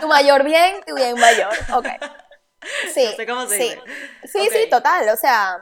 tu 0.00 0.08
mayor 0.08 0.44
bien, 0.44 0.82
tu 0.86 0.94
bien 0.94 1.18
mayor. 1.18 1.52
Ok. 1.74 1.86
Sí. 2.94 3.08
sí. 3.48 3.74
Sí, 4.24 4.48
sí, 4.52 4.70
total. 4.70 5.08
O 5.08 5.16
sea, 5.16 5.58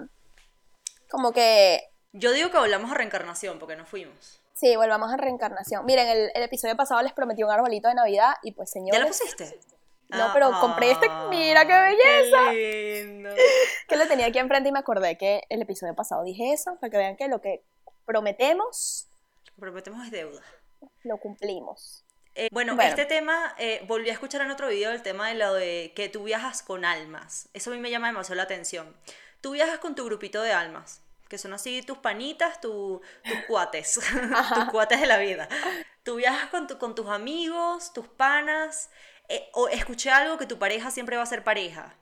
como 1.08 1.32
que. 1.32 1.80
Yo 2.12 2.30
digo 2.32 2.50
que 2.50 2.58
volvamos 2.58 2.90
a 2.90 2.94
reencarnación 2.94 3.58
porque 3.58 3.74
no 3.74 3.86
fuimos. 3.86 4.42
Sí, 4.52 4.76
volvamos 4.76 5.10
a 5.10 5.16
reencarnación. 5.16 5.86
Miren, 5.86 6.06
el, 6.08 6.30
el 6.34 6.42
episodio 6.42 6.76
pasado 6.76 7.00
les 7.00 7.14
prometí 7.14 7.42
un 7.42 7.50
arbolito 7.50 7.88
de 7.88 7.94
Navidad 7.94 8.34
y 8.42 8.52
pues 8.52 8.70
señores. 8.70 8.98
¿Ya 8.98 9.02
lo 9.02 9.08
pusiste? 9.08 9.60
No, 10.10 10.30
pero 10.32 10.50
compré 10.60 10.90
este. 10.90 11.08
Mira 11.30 11.66
qué 11.66 11.72
belleza. 11.72 12.50
Qué 12.50 13.02
lindo. 13.06 13.30
que 13.88 13.96
lo 13.96 14.06
tenía 14.06 14.26
aquí 14.26 14.38
enfrente 14.38 14.68
y 14.68 14.72
me 14.72 14.80
acordé 14.80 15.16
que 15.16 15.42
el 15.48 15.62
episodio 15.62 15.94
pasado 15.94 16.24
dije 16.24 16.52
eso, 16.52 16.76
para 16.80 16.90
que 16.90 16.96
vean 16.98 17.16
que 17.16 17.28
lo 17.28 17.40
que 17.40 17.64
prometemos. 18.04 19.06
Prometemos 19.60 20.04
es 20.04 20.10
deuda. 20.10 20.42
Lo 21.04 21.18
cumplimos. 21.18 22.04
Eh, 22.34 22.48
bueno, 22.52 22.80
este 22.80 23.04
tema, 23.04 23.54
eh, 23.58 23.84
volví 23.86 24.08
a 24.08 24.12
escuchar 24.12 24.40
en 24.40 24.50
otro 24.50 24.68
video 24.68 24.92
el 24.92 25.02
tema 25.02 25.28
de 25.28 25.34
lo 25.34 25.52
de 25.54 25.92
que 25.94 26.08
tú 26.08 26.24
viajas 26.24 26.62
con 26.62 26.84
almas. 26.84 27.48
Eso 27.52 27.70
a 27.70 27.74
mí 27.74 27.80
me 27.80 27.90
llama 27.90 28.06
demasiado 28.06 28.36
la 28.36 28.44
atención. 28.44 28.96
Tú 29.40 29.52
viajas 29.52 29.78
con 29.78 29.94
tu 29.94 30.04
grupito 30.04 30.40
de 30.42 30.52
almas, 30.52 31.02
que 31.28 31.38
son 31.38 31.52
así 31.52 31.82
tus 31.82 31.98
panitas, 31.98 32.60
tus 32.60 33.00
cuates, 33.48 34.00
tus 34.54 34.64
cuates 34.70 35.00
de 35.00 35.06
la 35.06 35.18
vida. 35.18 35.48
Tú 36.02 36.16
viajas 36.16 36.48
con, 36.50 36.66
con 36.66 36.94
tus 36.94 37.08
amigos, 37.08 37.92
tus 37.92 38.08
panas, 38.08 38.90
eh, 39.28 39.48
o 39.52 39.68
escuché 39.68 40.10
algo 40.10 40.38
que 40.38 40.46
tu 40.46 40.58
pareja 40.58 40.90
siempre 40.90 41.16
va 41.16 41.24
a 41.24 41.26
ser 41.26 41.44
pareja. 41.44 41.94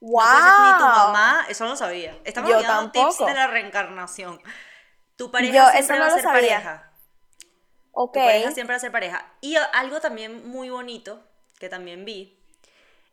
¡Wow! 0.00 0.22
ni 0.22 0.78
tu 0.78 0.84
mamá, 0.84 1.46
eso 1.48 1.64
no 1.64 1.70
lo 1.70 1.76
sabía. 1.76 2.16
Estamos 2.24 2.50
dando 2.62 2.92
tips 2.92 3.18
de 3.18 3.34
la 3.34 3.48
reencarnación. 3.48 4.40
Tu 5.18 5.30
pareja 5.30 5.72
siempre 5.72 5.98
va 5.98 6.06
a 6.06 6.10
ser 6.10 6.24
pareja. 6.24 6.92
Ok. 7.92 8.14
Tu 8.14 8.20
pareja 8.20 8.50
siempre 8.52 8.72
va 8.72 8.76
a 8.78 8.80
ser 8.80 8.92
pareja. 8.92 9.26
Y 9.42 9.56
algo 9.56 10.00
también 10.00 10.48
muy 10.48 10.70
bonito, 10.70 11.22
que 11.58 11.68
también 11.68 12.06
vi, 12.06 12.38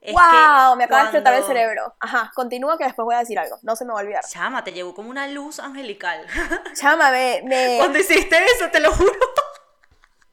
es 0.05 0.13
¡Wow! 0.13 0.75
me 0.75 0.83
acaba 0.83 1.01
de 1.01 1.07
explotar 1.07 1.33
el 1.33 1.43
cerebro. 1.43 1.95
Ajá, 1.99 2.31
continúa 2.35 2.77
que 2.77 2.83
después 2.83 3.05
voy 3.05 3.15
a 3.15 3.19
decir 3.19 3.39
algo. 3.39 3.57
No 3.63 3.75
se 3.75 3.85
me 3.85 3.93
va 3.93 3.99
a 3.99 4.03
olvidar. 4.03 4.23
Chama, 4.23 4.63
te 4.63 4.71
llevó 4.71 4.93
como 4.93 5.09
una 5.09 5.27
luz 5.27 5.59
angelical. 5.59 6.25
Chama, 6.79 7.09
me, 7.09 7.41
me... 7.43 7.77
Cuando 7.79 7.97
hiciste 7.97 8.37
eso, 8.45 8.69
te 8.69 8.79
lo 8.79 8.91
juro 8.91 9.11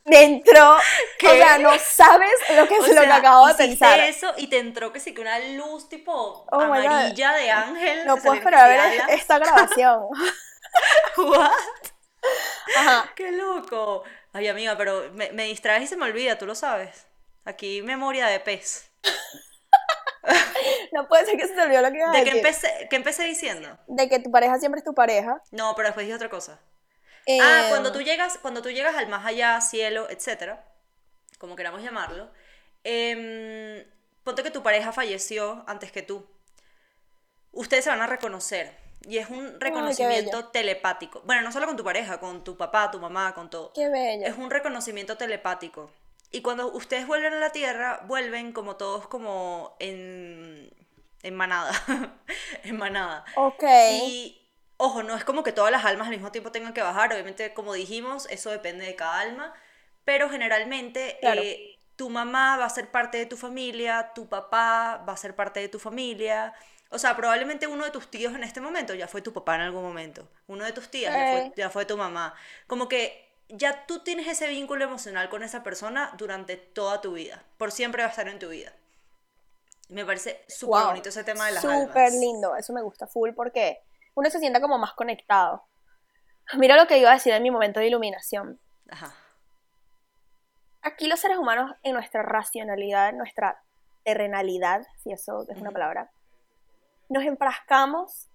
me 0.05 0.25
entró, 0.25 0.75
o 0.75 0.81
sea, 1.21 1.59
no 1.59 1.71
sabes 1.79 2.33
lo 2.57 2.67
que 2.67 2.77
es 2.77 2.89
lo 2.89 3.03
que 3.03 3.13
acabo 3.13 3.47
de 3.47 3.55
pensar. 3.55 4.01
eso 4.01 4.33
y 4.37 4.49
te 4.49 4.59
entró 4.59 4.93
que 4.93 4.99
sí 4.99 5.15
que 5.15 5.21
una 5.21 5.39
luz 5.39 5.89
tipo 5.89 6.45
oh 6.51 6.61
amarilla 6.61 7.33
de 7.33 7.51
ángel. 7.51 8.07
No 8.07 8.17
puedo 8.17 8.35
esperar 8.35 8.65
a 8.65 8.69
ver 8.69 9.01
esta 9.11 9.39
grabación. 9.39 10.09
What? 11.17 11.51
Ajá. 12.77 13.13
Qué 13.15 13.33
loco. 13.33 14.05
Ay, 14.33 14.49
amiga, 14.49 14.77
pero 14.77 15.11
me, 15.13 15.33
me 15.33 15.45
distraes 15.45 15.85
y 15.85 15.87
se 15.87 15.97
me 15.97 16.05
olvida, 16.05 16.39
tú 16.39 16.47
lo 16.47 16.55
sabes. 16.55 17.07
Aquí 17.45 17.83
memoria 17.83 18.27
de 18.27 18.41
pez. 18.41 18.91
no 20.93 21.09
puede 21.09 21.27
ser 21.27 21.37
que 21.37 21.49
se 21.49 21.55
te 21.55 21.63
olvidó 21.63 21.83
lo 21.83 21.91
que 21.91 21.99
iba 21.99 22.09
a 22.09 22.13
¿De 22.13 22.19
decir. 22.19 22.33
qué 22.33 22.39
empecé, 22.39 22.87
qué 22.89 22.97
empecé 22.97 23.25
diciendo? 23.25 23.79
De 23.89 24.09
que 24.09 24.21
tu 24.21 24.31
pareja 24.31 24.59
siempre 24.59 24.79
es 24.79 24.85
tu 24.85 24.95
pareja. 24.95 25.43
No, 25.51 25.75
pero 25.75 25.89
después 25.89 26.07
dije 26.07 26.17
otra 26.17 26.31
cosa 26.31 26.61
ah, 27.41 27.67
cuando 27.69 27.89
em, 27.89 27.95
tú, 27.95 28.03
llegas, 28.03 28.39
cuando 28.39 28.63
tú 28.63 28.71
llegas 28.71 28.97
al 28.97 29.09
más 29.09 29.25
allá, 29.27 29.61
cielo, 29.61 30.09
etcétera, 30.11 30.65
como 31.39 31.57
queramos 31.57 31.83
llamarlo, 31.83 32.31
eh, 32.85 33.87
ponte 34.25 34.43
que 34.43 34.51
tu 34.51 34.63
pareja 34.63 34.93
falleció 34.93 35.65
antes 35.67 35.93
que 35.93 36.03
tú. 36.03 36.27
Ustedes 37.53 37.85
se 37.85 37.91
van 37.91 38.01
a 38.01 38.07
reconocer. 38.07 38.75
Y 39.09 39.19
es 39.19 39.31
un 39.31 39.61
reconocimiento 39.61 40.49
telepático. 40.49 41.23
Bueno, 41.25 41.43
no 41.43 41.53
solo 41.53 41.67
con 41.67 41.77
tu 41.77 41.85
pareja, 41.85 42.21
con 42.21 42.45
tu 42.45 42.57
papá, 42.57 42.91
tu 42.91 42.99
mamá, 42.99 43.35
con 43.35 43.51
todo. 43.51 43.73
Qué 43.73 43.89
bello. 43.89 44.27
Es 44.27 44.37
un 44.37 44.51
reconocimiento 44.51 45.17
telepático. 45.17 45.91
Y 46.31 46.41
cuando 46.41 46.73
ustedes 46.73 47.07
vuelven 47.07 47.35
a 47.35 47.39
la 47.39 47.51
Tierra, 47.51 48.01
vuelven 48.07 48.53
como 48.53 48.77
todos 48.77 49.07
como 49.07 49.77
en, 49.79 50.71
en 51.23 51.35
manada. 51.35 51.73
en 52.65 52.77
manada. 52.77 53.25
Ok. 53.37 53.65
Y 54.03 54.43
Ojo, 54.85 55.05
no 55.05 55.15
es 55.15 55.23
como 55.23 55.45
que 55.45 55.53
todas 55.53 55.71
las 55.71 55.85
almas 55.85 56.09
al 56.09 56.15
mismo 56.15 56.33
tiempo 56.33 56.51
tengan 56.51 56.75
que 56.75 56.83
bajar, 56.83 57.13
obviamente 57.13 57.55
como 57.55 57.73
dijimos, 57.73 58.27
eso 58.31 58.51
depende 58.51 58.85
de 58.85 58.97
cada 58.97 59.21
alma, 59.21 59.55
pero 60.05 60.29
generalmente 60.29 61.19
eh, 61.23 61.79
tu 61.95 62.11
mamá 62.11 62.57
va 62.57 62.65
a 62.65 62.69
ser 62.69 62.91
parte 62.91 63.17
de 63.17 63.27
tu 63.27 63.37
familia, 63.37 64.11
tu 64.13 64.29
papá 64.29 65.05
va 65.09 65.13
a 65.13 65.17
ser 65.17 65.37
parte 65.37 65.61
de 65.61 65.69
tu 65.69 65.79
familia, 65.79 66.53
o 66.93 66.99
sea, 66.99 67.17
probablemente 67.17 67.67
uno 67.67 67.85
de 67.85 67.91
tus 67.91 68.11
tíos 68.11 68.35
en 68.35 68.45
este 68.45 68.61
momento 68.61 68.95
ya 68.95 69.09
fue 69.09 69.23
tu 69.23 69.33
papá 69.33 69.55
en 69.57 69.63
algún 69.63 69.83
momento, 69.83 70.29
uno 70.47 70.65
de 70.65 70.73
tus 70.73 70.91
tías 70.91 71.15
ya, 71.15 71.33
fue, 71.33 71.53
ya 71.57 71.71
fue 71.71 71.85
tu 71.87 71.97
mamá, 71.97 72.35
como 72.67 72.89
que 72.89 73.33
ya 73.49 73.87
tú 73.87 74.01
tienes 74.01 74.29
ese 74.29 74.49
vínculo 74.49 74.85
emocional 74.85 75.29
con 75.29 75.43
esa 75.43 75.63
persona 75.63 76.13
durante 76.17 76.57
toda 76.57 77.01
tu 77.01 77.15
vida, 77.15 77.43
por 77.59 77.73
siempre 77.73 78.03
va 78.03 78.09
a 78.09 78.11
estar 78.11 78.29
en 78.29 78.39
tu 78.39 78.49
vida. 78.49 78.73
Me 79.89 80.07
parece 80.07 80.45
súper 80.49 80.85
bonito 80.87 81.11
ese 81.11 81.25
tema 81.25 81.47
de 81.47 81.53
las 81.53 81.65
almas. 81.65 81.89
Súper 81.89 82.13
lindo, 82.13 82.57
eso 82.57 82.73
me 82.73 82.83
gusta 82.83 83.07
full 83.07 83.31
porque 83.35 83.83
uno 84.15 84.31
se 84.31 84.39
sienta 84.39 84.61
como 84.61 84.79
más 84.79 84.95
conectado. 84.95 85.67
Mira 86.55 86.77
lo 86.77 86.87
que 86.87 86.99
iba 86.99 87.11
a 87.11 87.15
decir 87.15 87.33
en 87.33 87.43
mi 87.43 87.51
momento 87.51 87.81
de 87.81 87.89
iluminación. 87.89 88.59
Ajá. 88.89 89.15
Aquí 90.83 91.07
los 91.07 91.21
seres 91.21 91.39
humanos, 91.39 91.73
en 91.83 91.95
nuestra 91.95 92.23
racionalidad, 92.23 93.11
en 93.11 93.19
nuestra 93.19 93.63
terrenalidad, 94.03 94.83
si 95.03 95.13
eso 95.13 95.47
es 95.49 95.59
una 95.59 95.71
palabra, 95.71 96.11
nos 97.13 97.25
enfrascamos 97.25 98.31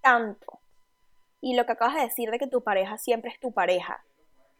tanto. 0.00 0.60
Y 1.40 1.56
lo 1.56 1.66
que 1.66 1.72
acabas 1.72 1.96
de 1.96 2.02
decir 2.02 2.30
de 2.30 2.38
que 2.38 2.46
tu 2.46 2.62
pareja 2.62 2.96
siempre 2.96 3.30
es 3.30 3.40
tu 3.40 3.52
pareja. 3.52 4.04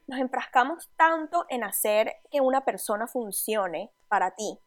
Nos 0.08 0.18
enfrascamos 0.18 0.90
tanto 0.96 1.46
en 1.48 1.62
hacer 1.62 2.16
que 2.30 2.40
una 2.40 2.64
persona 2.64 3.06
funcione 3.06 3.92
para 4.08 4.32
ti. 4.34 4.58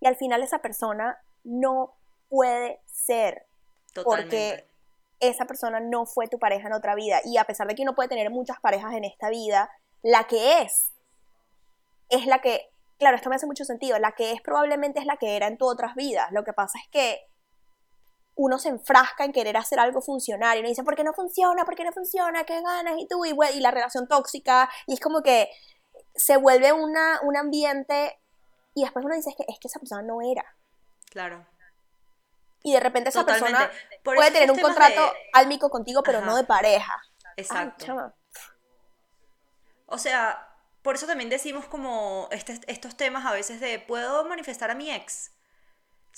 Y 0.00 0.06
al 0.06 0.16
final 0.16 0.42
esa 0.42 0.60
persona 0.60 1.18
no 1.44 1.94
puede 2.28 2.80
ser 2.86 3.46
porque 4.04 4.66
esa 5.20 5.44
persona 5.44 5.80
no 5.80 6.06
fue 6.06 6.28
tu 6.28 6.38
pareja 6.38 6.68
en 6.68 6.74
otra 6.74 6.94
vida. 6.94 7.20
Y 7.24 7.36
a 7.36 7.44
pesar 7.44 7.66
de 7.66 7.74
que 7.74 7.82
uno 7.82 7.94
puede 7.94 8.08
tener 8.08 8.30
muchas 8.30 8.60
parejas 8.60 8.94
en 8.94 9.04
esta 9.04 9.28
vida, 9.28 9.70
la 10.02 10.24
que 10.24 10.62
es, 10.62 10.92
es 12.08 12.24
la 12.26 12.40
que, 12.40 12.70
claro, 12.98 13.16
esto 13.16 13.28
me 13.28 13.36
hace 13.36 13.46
mucho 13.46 13.64
sentido, 13.64 13.98
la 13.98 14.12
que 14.12 14.32
es 14.32 14.40
probablemente 14.40 15.00
es 15.00 15.06
la 15.06 15.16
que 15.16 15.36
era 15.36 15.48
en 15.48 15.58
tu 15.58 15.66
otras 15.66 15.94
vidas. 15.96 16.30
Lo 16.30 16.44
que 16.44 16.52
pasa 16.54 16.78
es 16.78 16.88
que 16.90 17.28
uno 18.38 18.58
se 18.58 18.70
enfrasca 18.70 19.24
en 19.24 19.32
querer 19.32 19.56
hacer 19.56 19.78
algo 19.78 20.00
funcional 20.00 20.56
y 20.56 20.60
uno 20.60 20.68
dice, 20.70 20.84
¿por 20.84 20.96
qué 20.96 21.04
no 21.04 21.12
funciona? 21.12 21.64
¿Por 21.64 21.74
qué 21.74 21.84
no 21.84 21.92
funciona? 21.92 22.44
¿Qué 22.44 22.62
ganas? 22.62 22.94
Y 22.98 23.06
tú, 23.06 23.24
y, 23.26 23.36
y 23.54 23.60
la 23.60 23.70
relación 23.70 24.08
tóxica, 24.08 24.70
y 24.86 24.94
es 24.94 25.00
como 25.00 25.22
que 25.22 25.50
se 26.14 26.36
vuelve 26.36 26.72
una, 26.72 27.20
un 27.22 27.36
ambiente 27.36 28.18
y 28.74 28.82
después 28.82 29.04
uno 29.04 29.14
dice, 29.14 29.30
es 29.30 29.36
que, 29.36 29.44
es 29.48 29.58
que 29.60 29.68
esa 29.68 29.80
persona 29.80 30.02
no 30.02 30.22
era. 30.22 30.44
Claro 31.10 31.46
y 32.62 32.72
de 32.72 32.80
repente 32.80 33.08
esa 33.10 33.24
persona 33.24 33.70
puede 34.02 34.30
tener 34.30 34.50
un 34.50 34.58
contrato 34.58 35.12
álmico 35.32 35.70
contigo, 35.70 36.02
pero 36.02 36.20
no 36.20 36.36
de 36.36 36.44
pareja. 36.44 36.94
Exacto. 37.36 38.12
o 39.86 39.98
sea, 39.98 40.48
por 40.82 40.96
eso 40.96 41.06
también 41.06 41.30
decimos 41.30 41.66
como 41.66 42.28
este, 42.32 42.58
estos 42.66 42.96
temas 42.96 43.24
a 43.26 43.32
veces 43.32 43.60
de, 43.60 43.78
¿puedo 43.78 44.24
manifestar 44.24 44.70
a 44.70 44.74
mi 44.74 44.90
ex? 44.90 45.32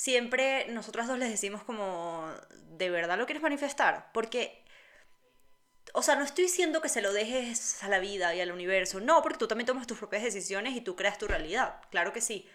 Siempre 0.01 0.65
nosotras 0.71 1.09
dos 1.09 1.19
les 1.19 1.29
decimos 1.29 1.63
como, 1.63 2.27
¿de 2.71 2.89
verdad 2.89 3.19
lo 3.19 3.27
quieres 3.27 3.43
manifestar? 3.43 4.11
Porque, 4.15 4.65
o 5.93 6.01
sea, 6.01 6.17
no 6.17 6.25
estoy 6.25 6.45
diciendo 6.45 6.81
que 6.81 6.89
se 6.89 7.03
lo 7.03 7.13
dejes 7.13 7.85
a 7.85 7.89
la 7.89 7.99
vida 7.99 8.35
y 8.35 8.41
al 8.41 8.51
universo, 8.51 8.99
no, 9.01 9.21
porque 9.21 9.37
tú 9.37 9.47
también 9.47 9.67
tomas 9.67 9.87
tus 9.87 9.99
propias 9.99 10.23
decisiones 10.23 10.75
y 10.75 10.81
tú 10.81 10.97
creas 10.97 11.19
tu 11.19 11.27
realidad, 11.27 11.83
claro 11.91 12.15
que 12.15 12.23
sí. 12.23 12.49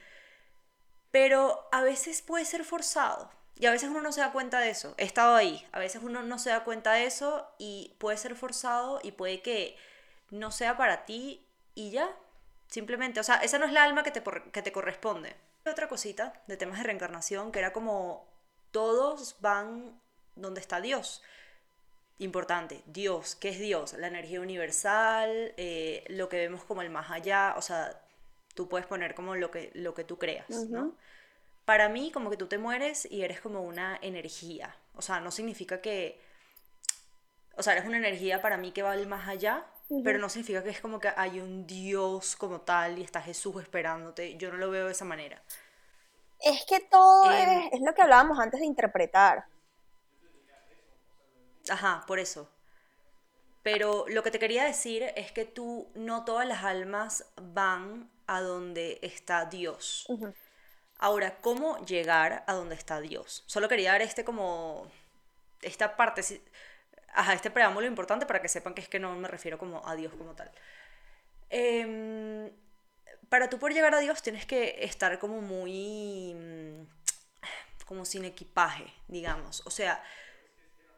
Pero 1.11 1.69
a 1.71 1.83
veces 1.83 2.23
puede 2.23 2.45
ser 2.45 2.63
forzado. 2.63 3.29
Y 3.53 3.67
a 3.67 3.71
veces 3.71 3.89
uno 3.89 4.01
no 4.01 4.11
se 4.11 4.21
da 4.21 4.31
cuenta 4.31 4.57
de 4.57 4.71
eso. 4.71 4.95
He 4.97 5.05
estado 5.05 5.35
ahí. 5.35 5.67
A 5.71 5.77
veces 5.77 6.01
uno 6.01 6.23
no 6.23 6.39
se 6.39 6.49
da 6.49 6.63
cuenta 6.63 6.93
de 6.93 7.05
eso 7.05 7.47
y 7.59 7.95
puede 7.99 8.17
ser 8.17 8.33
forzado 8.35 9.01
y 9.03 9.11
puede 9.11 9.43
que 9.43 9.77
no 10.31 10.49
sea 10.49 10.77
para 10.77 11.05
ti 11.05 11.45
y 11.75 11.91
ya. 11.91 12.09
Simplemente, 12.69 13.19
o 13.19 13.23
sea, 13.23 13.35
esa 13.35 13.59
no 13.59 13.67
es 13.67 13.71
la 13.71 13.83
alma 13.83 14.01
que 14.01 14.09
te, 14.09 14.23
que 14.51 14.63
te 14.63 14.71
corresponde. 14.71 15.35
Otra 15.65 15.87
cosita 15.87 16.33
de 16.47 16.57
temas 16.57 16.77
de 16.77 16.83
reencarnación 16.83 17.51
que 17.51 17.59
era 17.59 17.73
como 17.73 18.27
todos 18.71 19.37
van 19.41 19.99
donde 20.35 20.61
está 20.61 20.79
Dios. 20.81 21.23
importante, 22.17 22.81
Dios, 22.85 23.35
¿qué 23.35 23.49
es 23.49 23.59
Dios? 23.59 23.93
La 23.93 24.07
energía 24.07 24.39
universal, 24.41 25.53
eh, 25.57 26.03
lo 26.07 26.29
que 26.29 26.37
vemos 26.37 26.63
como 26.63 26.81
el 26.81 26.89
más 26.89 27.11
allá, 27.11 27.55
o 27.57 27.61
sea, 27.61 28.01
tú 28.53 28.69
puedes 28.69 28.87
poner 28.87 29.15
como 29.15 29.35
lo 29.35 29.51
que, 29.51 29.71
lo 29.73 29.93
que 29.93 30.03
tú 30.05 30.17
creas, 30.17 30.49
¿no? 30.69 30.95
Para 31.65 31.89
mí, 31.89 32.11
como 32.11 32.29
que 32.29 32.37
tú 32.37 32.47
te 32.47 32.57
mueres 32.57 33.05
y 33.11 33.23
eres 33.23 33.41
como 33.41 33.61
una 33.63 33.97
energía, 34.01 34.75
o 34.93 35.01
sea, 35.01 35.19
no 35.19 35.31
significa 35.31 35.81
que, 35.81 36.21
o 37.57 37.63
sea, 37.63 37.73
eres 37.73 37.85
una 37.85 37.97
energía 37.97 38.41
para 38.41 38.57
mí 38.57 38.71
que 38.71 38.83
va 38.83 38.91
al 38.93 39.07
más 39.07 39.27
allá, 39.27 39.65
pero 40.03 40.19
no 40.19 40.29
significa 40.29 40.63
que 40.63 40.69
es 40.69 40.81
como 40.81 40.99
que 40.99 41.11
hay 41.15 41.39
un 41.39 41.67
Dios 41.67 42.35
como 42.35 42.61
tal 42.61 42.99
y 42.99 43.03
está 43.03 43.21
Jesús 43.21 43.61
esperándote, 43.61 44.37
yo 44.37 44.51
no 44.51 44.57
lo 44.57 44.69
veo 44.69 44.85
de 44.87 44.91
esa 44.91 45.05
manera. 45.05 45.41
Es 46.39 46.65
que 46.65 46.79
todo 46.81 47.31
em, 47.31 47.49
es, 47.49 47.73
es 47.73 47.81
lo 47.81 47.93
que 47.93 48.01
hablábamos 48.01 48.39
antes 48.39 48.59
de 48.59 48.65
interpretar. 48.65 49.45
Ajá, 51.69 52.03
por 52.07 52.19
eso. 52.19 52.49
Pero 53.63 54.05
lo 54.07 54.21
que 54.21 54.29
te 54.29 54.37
quería 54.37 54.63
decir 54.63 55.11
es 55.15 55.31
que 55.31 55.45
tú, 55.45 55.89
no 55.95 56.23
todas 56.23 56.47
las 56.47 56.63
almas 56.63 57.25
van 57.41 58.11
a 58.27 58.41
donde 58.41 58.99
está 59.01 59.45
Dios. 59.45 60.07
Ahora, 60.99 61.37
¿cómo 61.41 61.83
llegar 61.85 62.43
a 62.47 62.53
donde 62.53 62.75
está 62.75 63.01
Dios? 63.01 63.43
Solo 63.47 63.67
quería 63.67 63.93
dar 63.93 64.01
este 64.03 64.23
como, 64.23 64.87
esta 65.61 65.95
parte, 65.95 66.21
ajá, 67.15 67.33
este 67.33 67.49
preámbulo 67.49 67.87
importante 67.87 68.25
para 68.25 68.41
que 68.41 68.49
sepan 68.49 68.73
que 68.73 68.81
es 68.81 68.89
que 68.89 68.99
no 68.99 69.15
me 69.15 69.27
refiero 69.27 69.57
como 69.57 69.85
a 69.87 69.95
Dios 69.95 70.13
como 70.17 70.35
tal. 70.35 70.51
Em, 71.49 72.51
para 73.29 73.49
tú 73.49 73.59
poder 73.59 73.75
llegar 73.75 73.95
a 73.95 73.99
Dios 73.99 74.21
tienes 74.21 74.45
que 74.45 74.83
estar 74.83 75.17
como 75.19 75.41
muy, 75.41 76.33
mm, 76.33 77.85
como 77.85 78.05
sin 78.05 78.25
equipaje, 78.25 78.93
digamos. 79.07 79.63
O 79.65 79.71
sea, 79.71 80.03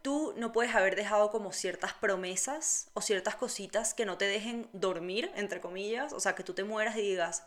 tú 0.02 0.34
no 0.38 0.52
puedes 0.52 0.74
haber 0.76 0.96
dejado 0.96 1.32
como 1.32 1.52
ciertas 1.52 1.94
promesas 1.94 2.90
o 2.94 3.02
ciertas 3.02 3.36
cositas 3.36 3.94
que 3.94 4.06
no 4.06 4.18
te 4.18 4.26
dejen 4.26 4.70
dormir, 4.74 5.32
entre 5.36 5.62
comillas, 5.62 6.14
o 6.14 6.20
sea, 6.20 6.36
que 6.36 6.44
tú 6.44 6.54
te 6.54 6.64
mueras 6.64 6.96
y 6.98 7.02
digas, 7.02 7.44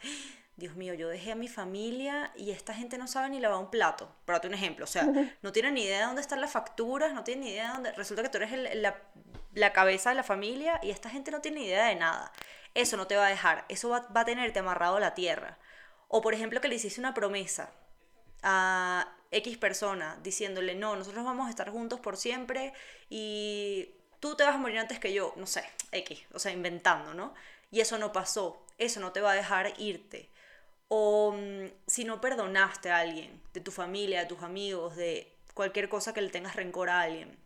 Dios 0.60 0.76
mío, 0.76 0.94
yo 0.94 1.08
dejé 1.08 1.32
a 1.32 1.34
mi 1.34 1.48
familia 1.48 2.30
y 2.36 2.52
esta 2.52 2.72
gente 2.72 2.98
no 2.98 3.08
sabe 3.08 3.30
ni 3.30 3.40
lavar 3.40 3.58
un 3.58 3.70
plato. 3.70 4.14
Para 4.24 4.36
darte 4.36 4.46
un 4.46 4.54
ejemplo, 4.54 4.84
o 4.84 4.88
sea, 4.88 5.04
no 5.42 5.50
tienen 5.50 5.74
ni 5.74 5.82
idea 5.82 5.98
de 5.98 6.04
dónde 6.04 6.20
están 6.20 6.40
las 6.40 6.52
facturas, 6.52 7.12
no 7.12 7.24
tienen 7.24 7.44
ni 7.44 7.50
idea 7.50 7.66
de 7.68 7.72
dónde... 7.72 7.92
Resulta 7.92 8.22
que 8.22 8.28
tú 8.28 8.36
eres 8.36 8.76
la, 8.76 8.96
la, 9.54 9.72
cabeza 9.72 10.10
de 10.10 10.16
la 10.16 10.22
familia 10.22 10.78
y 10.82 10.90
esta 10.90 11.10
gente 11.10 11.32
no 11.32 11.40
tiene 11.40 11.60
ni 11.60 11.66
idea 11.66 11.86
de 11.86 11.96
nada. 11.96 12.30
Eso 12.74 12.96
no 12.96 13.08
te 13.08 13.16
va 13.16 13.26
a 13.26 13.30
dejar, 13.30 13.64
eso 13.68 13.88
va, 13.88 14.06
va 14.14 14.20
a 14.20 14.24
tenerte 14.24 14.60
amarrado 14.60 14.98
a 14.98 15.00
la 15.00 15.14
tierra. 15.14 15.58
O 16.06 16.20
por 16.20 16.34
ejemplo 16.34 16.60
que 16.60 16.68
le 16.68 16.76
hiciste 16.76 17.00
una 17.00 17.14
promesa 17.14 17.70
a 18.42 19.12
X 19.30 19.58
persona 19.58 20.18
diciéndole, 20.22 20.74
no, 20.74 20.96
nosotros 20.96 21.24
vamos 21.24 21.46
a 21.46 21.50
estar 21.50 21.70
juntos 21.70 22.00
por 22.00 22.16
siempre 22.16 22.72
y 23.08 23.90
tú 24.20 24.36
te 24.36 24.44
vas 24.44 24.54
a 24.54 24.58
morir 24.58 24.78
antes 24.78 24.98
que 24.98 25.12
yo, 25.12 25.32
no 25.36 25.46
sé, 25.46 25.64
X, 25.92 26.20
o 26.32 26.38
sea, 26.38 26.52
inventando, 26.52 27.14
¿no? 27.14 27.34
Y 27.70 27.80
eso 27.80 27.98
no 27.98 28.12
pasó, 28.12 28.64
eso 28.78 29.00
no 29.00 29.12
te 29.12 29.20
va 29.20 29.32
a 29.32 29.34
dejar 29.34 29.72
irte. 29.78 30.29
O 30.92 31.32
mm, 31.32 31.68
si 31.86 32.04
no 32.04 32.20
perdonaste 32.20 32.90
a 32.90 32.98
alguien, 32.98 33.40
de 33.54 33.60
tu 33.60 33.70
familia, 33.70 34.20
de 34.20 34.26
tus 34.26 34.42
amigos, 34.42 34.96
de 34.96 35.32
cualquier 35.54 35.88
cosa 35.88 36.12
que 36.12 36.20
le 36.20 36.30
tengas 36.30 36.56
rencor 36.56 36.90
a 36.90 37.02
alguien, 37.02 37.38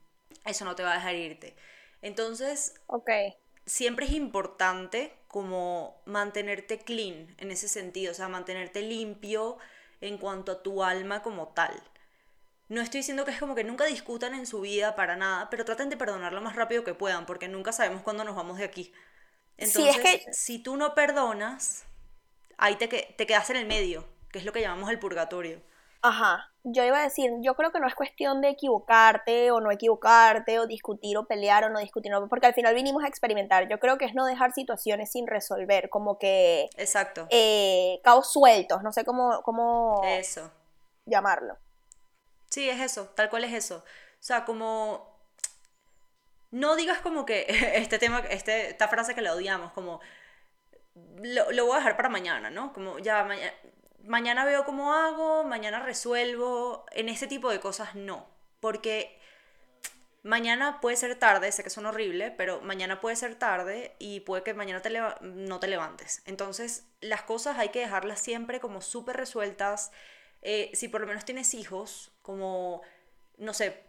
eso 0.46 0.64
no 0.64 0.74
te 0.74 0.82
va 0.82 0.92
a 0.92 0.94
dejar 0.94 1.14
irte. 1.14 1.54
Entonces, 2.02 2.74
okay. 2.86 3.34
siempre 3.66 4.06
es 4.06 4.12
importante 4.12 5.12
como 5.28 6.00
mantenerte 6.06 6.78
clean 6.78 7.34
en 7.38 7.50
ese 7.50 7.68
sentido, 7.68 8.12
o 8.12 8.14
sea, 8.14 8.28
mantenerte 8.28 8.82
limpio 8.82 9.58
en 10.00 10.18
cuanto 10.18 10.52
a 10.52 10.62
tu 10.62 10.82
alma 10.82 11.22
como 11.22 11.48
tal. 11.48 11.82
No 12.68 12.80
estoy 12.80 13.00
diciendo 13.00 13.24
que 13.24 13.30
es 13.30 13.38
como 13.38 13.54
que 13.54 13.64
nunca 13.64 13.84
discutan 13.84 14.34
en 14.34 14.46
su 14.46 14.60
vida 14.60 14.96
para 14.96 15.16
nada, 15.16 15.50
pero 15.50 15.64
traten 15.64 15.90
de 15.90 15.96
perdonar 15.96 16.32
lo 16.32 16.40
más 16.40 16.56
rápido 16.56 16.82
que 16.82 16.94
puedan, 16.94 17.26
porque 17.26 17.48
nunca 17.48 17.72
sabemos 17.72 18.02
cuándo 18.02 18.24
nos 18.24 18.36
vamos 18.36 18.58
de 18.58 18.64
aquí. 18.64 18.92
Entonces, 19.58 20.24
si 20.32 20.58
tú 20.58 20.76
no 20.76 20.94
perdonas, 20.94 21.84
ahí 22.58 22.76
te, 22.76 22.88
te 22.88 23.26
quedas 23.26 23.50
en 23.50 23.56
el 23.56 23.66
medio, 23.66 24.04
que 24.30 24.38
es 24.38 24.44
lo 24.44 24.52
que 24.52 24.60
llamamos 24.60 24.90
el 24.90 24.98
purgatorio. 24.98 25.60
Ajá, 26.06 26.52
yo 26.64 26.84
iba 26.84 26.98
a 26.98 27.02
decir, 27.02 27.30
yo 27.40 27.54
creo 27.54 27.72
que 27.72 27.80
no 27.80 27.86
es 27.86 27.94
cuestión 27.94 28.42
de 28.42 28.50
equivocarte 28.50 29.50
o 29.50 29.60
no 29.60 29.70
equivocarte 29.70 30.58
o 30.58 30.66
discutir 30.66 31.16
o 31.16 31.26
pelear 31.26 31.64
o 31.64 31.70
no 31.70 31.78
discutir, 31.78 32.12
porque 32.28 32.46
al 32.46 32.52
final 32.52 32.74
vinimos 32.74 33.04
a 33.04 33.08
experimentar. 33.08 33.68
Yo 33.68 33.80
creo 33.80 33.96
que 33.96 34.04
es 34.04 34.14
no 34.14 34.26
dejar 34.26 34.52
situaciones 34.52 35.12
sin 35.12 35.26
resolver, 35.26 35.88
como 35.88 36.18
que... 36.18 36.68
Exacto. 36.76 37.26
Eh, 37.30 38.00
cabos 38.04 38.30
sueltos, 38.30 38.82
no 38.82 38.92
sé 38.92 39.06
cómo, 39.06 39.40
cómo 39.42 40.02
eso. 40.04 40.50
llamarlo. 41.06 41.56
Sí, 42.50 42.68
es 42.68 42.80
eso, 42.80 43.08
tal 43.14 43.30
cual 43.30 43.44
es 43.44 43.52
eso. 43.54 43.78
O 43.78 44.22
sea, 44.22 44.44
como... 44.44 45.12
No 46.50 46.76
digas 46.76 46.98
como 46.98 47.24
que 47.24 47.46
este 47.76 47.98
tema, 47.98 48.20
este, 48.30 48.68
esta 48.68 48.88
frase 48.88 49.14
que 49.14 49.22
la 49.22 49.32
odiamos, 49.32 49.72
como... 49.72 50.00
Lo, 51.22 51.50
lo 51.50 51.66
voy 51.66 51.74
a 51.74 51.78
dejar 51.78 51.96
para 51.96 52.08
mañana, 52.08 52.50
¿no? 52.50 52.72
Como 52.72 52.98
ya 52.98 53.24
mañana 53.24 53.52
mañana 54.06 54.44
veo 54.44 54.64
cómo 54.64 54.92
hago, 54.94 55.44
mañana 55.44 55.80
resuelvo, 55.80 56.84
en 56.92 57.08
ese 57.08 57.26
tipo 57.26 57.50
de 57.50 57.60
cosas 57.60 57.94
no, 57.94 58.28
porque 58.60 59.18
mañana 60.22 60.80
puede 60.80 60.96
ser 60.96 61.18
tarde, 61.18 61.52
sé 61.52 61.62
que 61.62 61.70
son 61.70 61.86
horrible, 61.86 62.30
pero 62.30 62.60
mañana 62.60 63.00
puede 63.00 63.16
ser 63.16 63.34
tarde 63.34 63.94
y 63.98 64.20
puede 64.20 64.42
que 64.42 64.54
mañana 64.54 64.80
te 64.80 64.90
no 65.22 65.60
te 65.60 65.68
levantes. 65.68 66.22
Entonces, 66.26 66.86
las 67.00 67.22
cosas 67.22 67.58
hay 67.58 67.70
que 67.70 67.80
dejarlas 67.80 68.20
siempre 68.20 68.60
como 68.60 68.80
súper 68.80 69.16
resueltas. 69.16 69.92
Eh, 70.42 70.70
si 70.74 70.88
por 70.88 71.00
lo 71.00 71.06
menos 71.06 71.24
tienes 71.24 71.54
hijos, 71.54 72.12
como, 72.22 72.82
no 73.38 73.54
sé, 73.54 73.82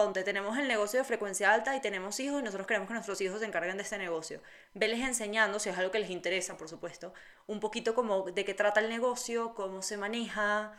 ponte, 0.00 0.24
tenemos 0.24 0.56
el 0.56 0.66
negocio 0.66 0.98
de 0.98 1.04
frecuencia 1.04 1.52
alta 1.52 1.76
y 1.76 1.80
tenemos 1.80 2.18
hijos 2.20 2.40
y 2.40 2.42
nosotros 2.42 2.66
queremos 2.66 2.88
que 2.88 2.94
nuestros 2.94 3.20
hijos 3.20 3.40
se 3.40 3.44
encarguen 3.44 3.76
de 3.76 3.82
este 3.82 3.98
negocio. 3.98 4.40
Veles 4.72 5.00
enseñando, 5.00 5.58
si 5.58 5.68
es 5.68 5.76
algo 5.76 5.90
que 5.90 5.98
les 5.98 6.08
interesa, 6.08 6.56
por 6.56 6.70
supuesto, 6.70 7.12
un 7.46 7.60
poquito 7.60 7.94
como 7.94 8.22
de 8.30 8.44
qué 8.46 8.54
trata 8.54 8.80
el 8.80 8.88
negocio, 8.88 9.54
cómo 9.54 9.82
se 9.82 9.98
maneja, 9.98 10.72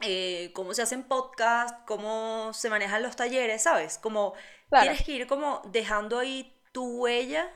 eh, 0.00 0.50
cómo 0.54 0.74
se 0.74 0.82
hacen 0.82 1.04
podcasts, 1.04 1.78
cómo 1.86 2.52
se 2.52 2.68
manejan 2.68 3.04
los 3.04 3.14
talleres, 3.14 3.62
¿sabes? 3.62 3.98
Como 3.98 4.34
tienes 4.70 5.04
que 5.04 5.12
ir 5.12 5.26
como 5.28 5.62
dejando 5.66 6.18
ahí 6.18 6.60
tu 6.72 7.02
huella 7.02 7.48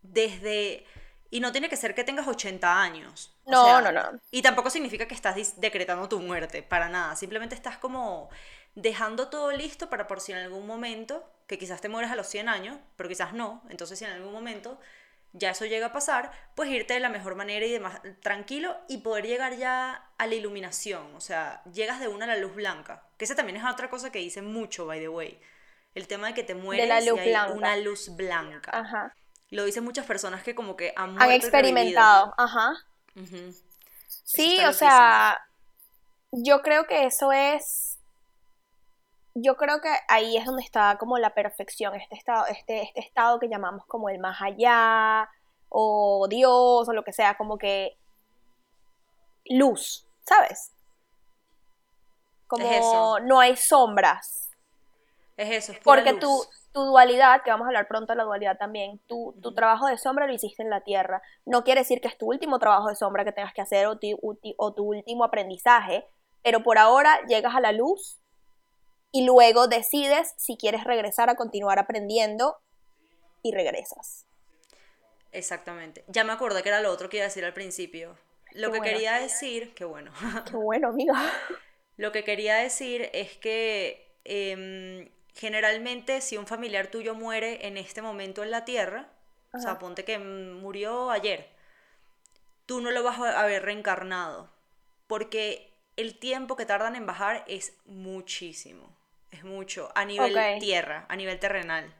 desde... 0.00 0.86
Y 1.32 1.40
no 1.40 1.52
tiene 1.52 1.68
que 1.68 1.76
ser 1.76 1.94
que 1.94 2.02
tengas 2.02 2.26
80 2.26 2.82
años. 2.82 3.38
No, 3.46 3.80
no, 3.80 3.92
no. 3.92 4.18
Y 4.32 4.42
tampoco 4.42 4.70
significa 4.70 5.06
que 5.06 5.14
estás 5.14 5.60
decretando 5.60 6.08
tu 6.08 6.18
muerte, 6.18 6.62
para 6.62 6.88
nada. 6.88 7.14
Simplemente 7.14 7.54
estás 7.54 7.78
como 7.78 8.30
dejando 8.74 9.28
todo 9.28 9.52
listo 9.52 9.90
para 9.90 10.06
por 10.06 10.20
si 10.20 10.32
en 10.32 10.38
algún 10.38 10.66
momento, 10.66 11.28
que 11.46 11.58
quizás 11.58 11.80
te 11.80 11.88
mueres 11.88 12.10
a 12.10 12.16
los 12.16 12.26
100 12.28 12.48
años, 12.48 12.78
pero 12.96 13.08
quizás 13.08 13.32
no, 13.32 13.62
entonces 13.68 13.98
si 13.98 14.04
en 14.04 14.12
algún 14.12 14.32
momento 14.32 14.78
ya 15.32 15.50
eso 15.50 15.64
llega 15.64 15.86
a 15.86 15.92
pasar, 15.92 16.32
pues 16.54 16.70
irte 16.70 16.94
de 16.94 17.00
la 17.00 17.08
mejor 17.08 17.36
manera 17.36 17.64
y 17.64 17.70
de 17.70 17.80
más 17.80 18.00
tranquilo 18.20 18.76
y 18.88 18.98
poder 18.98 19.26
llegar 19.26 19.56
ya 19.56 20.10
a 20.18 20.26
la 20.26 20.34
iluminación, 20.34 21.14
o 21.14 21.20
sea, 21.20 21.62
llegas 21.72 22.00
de 22.00 22.08
una 22.08 22.24
a 22.24 22.28
la 22.28 22.36
luz 22.36 22.54
blanca, 22.54 23.04
que 23.16 23.24
esa 23.24 23.36
también 23.36 23.56
es 23.56 23.64
otra 23.64 23.90
cosa 23.90 24.10
que 24.10 24.18
dicen 24.18 24.46
mucho, 24.46 24.86
by 24.86 24.98
the 24.98 25.08
way, 25.08 25.40
el 25.94 26.06
tema 26.08 26.28
de 26.28 26.34
que 26.34 26.42
te 26.42 26.54
mueres 26.54 26.86
y 27.04 27.08
hay 27.18 27.34
una 27.52 27.76
luz 27.76 28.14
blanca. 28.16 28.70
Ajá. 28.72 29.14
Lo 29.50 29.64
dicen 29.64 29.82
muchas 29.82 30.06
personas 30.06 30.42
que 30.42 30.54
como 30.54 30.76
que 30.76 30.92
han, 30.96 31.20
han 31.20 31.30
experimentado, 31.32 32.32
ajá. 32.38 32.74
Sí, 34.06 34.58
o 34.64 34.72
sea, 34.72 35.38
yo 36.30 36.62
creo 36.62 36.86
que 36.86 37.06
eso 37.06 37.32
es 37.32 37.89
yo 39.34 39.56
creo 39.56 39.80
que 39.80 39.90
ahí 40.08 40.36
es 40.36 40.44
donde 40.44 40.62
está 40.62 40.96
como 40.98 41.18
la 41.18 41.34
perfección, 41.34 41.94
este 41.94 42.16
estado, 42.16 42.46
este, 42.46 42.82
este 42.82 43.00
estado 43.00 43.38
que 43.38 43.48
llamamos 43.48 43.86
como 43.86 44.08
el 44.08 44.18
más 44.18 44.40
allá, 44.40 45.28
o 45.68 46.26
Dios, 46.28 46.88
o 46.88 46.92
lo 46.92 47.04
que 47.04 47.12
sea, 47.12 47.36
como 47.36 47.56
que 47.56 47.96
luz, 49.46 50.06
¿sabes? 50.26 50.72
Como 52.46 53.20
no 53.20 53.38
hay 53.38 53.56
sombras. 53.56 54.50
Es 55.36 55.50
eso, 55.50 55.72
es 55.72 55.78
Porque 55.78 56.14
Tu, 56.14 56.28
tu 56.72 56.82
dualidad, 56.82 57.42
que 57.42 57.50
vamos 57.50 57.66
a 57.66 57.68
hablar 57.68 57.86
pronto 57.86 58.12
de 58.12 58.16
la 58.16 58.24
dualidad 58.24 58.58
también, 58.58 58.98
tu, 59.06 59.34
tu 59.40 59.54
trabajo 59.54 59.86
de 59.86 59.96
sombra 59.96 60.26
lo 60.26 60.32
hiciste 60.32 60.62
en 60.62 60.70
la 60.70 60.82
tierra. 60.82 61.22
No 61.46 61.62
quiere 61.62 61.82
decir 61.82 62.00
que 62.00 62.08
es 62.08 62.18
tu 62.18 62.26
último 62.26 62.58
trabajo 62.58 62.88
de 62.88 62.96
sombra 62.96 63.24
que 63.24 63.32
tengas 63.32 63.54
que 63.54 63.62
hacer 63.62 63.86
o 63.86 63.98
o 64.56 64.74
tu 64.74 64.84
último 64.84 65.22
aprendizaje, 65.22 66.04
pero 66.42 66.64
por 66.64 66.78
ahora 66.78 67.24
llegas 67.26 67.54
a 67.54 67.60
la 67.60 67.70
luz 67.70 68.20
y 69.12 69.24
luego 69.24 69.66
decides 69.66 70.34
si 70.36 70.56
quieres 70.56 70.84
regresar 70.84 71.30
a 71.30 71.34
continuar 71.34 71.78
aprendiendo 71.78 72.58
y 73.42 73.52
regresas. 73.52 74.26
Exactamente. 75.32 76.04
Ya 76.08 76.24
me 76.24 76.32
acordé 76.32 76.62
que 76.62 76.68
era 76.68 76.80
lo 76.80 76.90
otro 76.90 77.08
que 77.08 77.18
iba 77.18 77.24
a 77.24 77.28
decir 77.28 77.44
al 77.44 77.54
principio. 77.54 78.16
Lo 78.52 78.72
que 78.72 78.80
quería 78.80 79.14
decir, 79.14 79.74
qué 79.74 79.84
bueno. 79.84 80.12
Qué 80.50 80.56
bueno, 80.56 80.88
amiga. 80.88 81.14
Lo 81.96 82.10
que 82.10 82.24
quería 82.24 82.56
decir 82.56 83.08
es 83.12 83.36
que 83.36 84.12
em, 84.24 85.08
generalmente 85.34 86.20
si 86.20 86.36
un 86.36 86.46
familiar 86.46 86.88
tuyo 86.88 87.14
muere 87.14 87.66
en 87.68 87.76
este 87.76 88.02
momento 88.02 88.42
en 88.42 88.50
la 88.50 88.64
tierra, 88.64 89.08
o 89.52 89.58
sea, 89.60 89.78
ponte 89.78 90.04
que 90.04 90.18
murió 90.18 91.10
ayer, 91.10 91.48
tú 92.66 92.80
no 92.80 92.90
lo 92.90 93.02
vas 93.02 93.18
a 93.18 93.40
haber 93.40 93.64
reencarnado, 93.64 94.50
porque 95.06 95.72
el 95.96 96.18
tiempo 96.18 96.56
que 96.56 96.66
tardan 96.66 96.96
en 96.96 97.06
bajar 97.06 97.44
es 97.46 97.74
muchísimo 97.84 98.99
es 99.30 99.44
mucho, 99.44 99.90
a 99.94 100.04
nivel 100.04 100.34
tierra, 100.60 101.06
a 101.08 101.16
nivel 101.16 101.38
terrenal. 101.38 101.94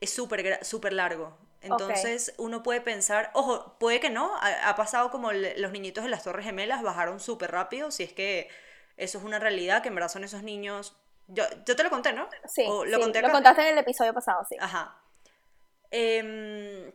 es 0.00 0.10
súper 0.12 0.64
súper 0.64 0.92
largo. 0.92 1.38
Entonces 1.60 2.34
uno 2.36 2.62
puede 2.62 2.80
pensar, 2.82 3.30
ojo, 3.34 3.78
puede 3.78 3.98
que 4.00 4.10
no, 4.10 4.36
ha, 4.36 4.68
ha 4.68 4.76
pasado 4.76 5.10
como 5.10 5.32
los 5.32 5.72
niñitos 5.72 6.04
de 6.04 6.10
las 6.10 6.22
Torres 6.22 6.44
Gemelas 6.44 6.82
bajaron 6.82 7.20
súper 7.20 7.50
rápido, 7.52 7.90
si 7.90 8.02
es 8.02 8.12
que 8.12 8.48
eso 8.96 9.18
es 9.18 9.24
una 9.24 9.38
realidad, 9.38 9.82
que 9.82 9.88
en 9.88 9.94
verdad 9.94 10.10
son 10.10 10.24
esos 10.24 10.42
niños... 10.42 10.96
Yo, 11.26 11.44
yo 11.66 11.74
te 11.74 11.82
lo 11.82 11.88
conté, 11.90 12.12
¿no? 12.12 12.28
Sí, 12.44 12.64
¿O 12.66 12.84
lo 12.84 12.98
sí, 12.98 13.02
conté 13.02 13.22
lo 13.22 13.30
contaste 13.30 13.62
en 13.62 13.68
el 13.68 13.78
episodio 13.78 14.12
pasado, 14.12 14.44
sí. 14.46 14.56
Ajá. 14.60 15.00
Em, 15.90 16.92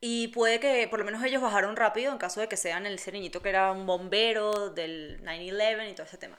y 0.00 0.28
puede 0.28 0.60
que 0.60 0.88
por 0.88 0.98
lo 0.98 1.04
menos 1.04 1.22
ellos 1.22 1.42
bajaron 1.42 1.76
rápido 1.76 2.12
en 2.12 2.18
caso 2.18 2.40
de 2.40 2.48
que 2.48 2.56
sean 2.56 2.86
el 2.86 2.94
ese 2.94 3.12
niñito 3.12 3.42
que 3.42 3.48
era 3.50 3.72
un 3.72 3.86
bombero 3.86 4.70
del 4.70 5.22
9-11 5.24 5.90
y 5.90 5.94
todo 5.94 6.06
ese 6.06 6.18
tema. 6.18 6.38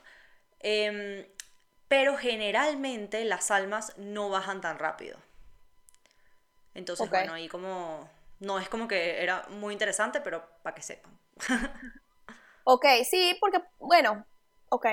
Em, 0.60 1.26
pero 1.88 2.16
generalmente 2.16 3.24
las 3.24 3.50
almas 3.50 3.92
no 3.96 4.28
bajan 4.28 4.60
tan 4.60 4.78
rápido. 4.78 5.18
Entonces, 6.74 7.08
bueno, 7.08 7.34
ahí 7.34 7.48
como... 7.48 8.08
No 8.38 8.58
es 8.58 8.68
como 8.68 8.86
que 8.86 9.22
era 9.22 9.46
muy 9.48 9.72
interesante, 9.72 10.20
pero 10.20 10.46
para 10.62 10.74
que 10.74 10.82
sepan. 10.82 11.18
Ok, 12.68 12.84
sí, 13.08 13.36
porque, 13.40 13.62
bueno, 13.78 14.26
ok. 14.70 14.86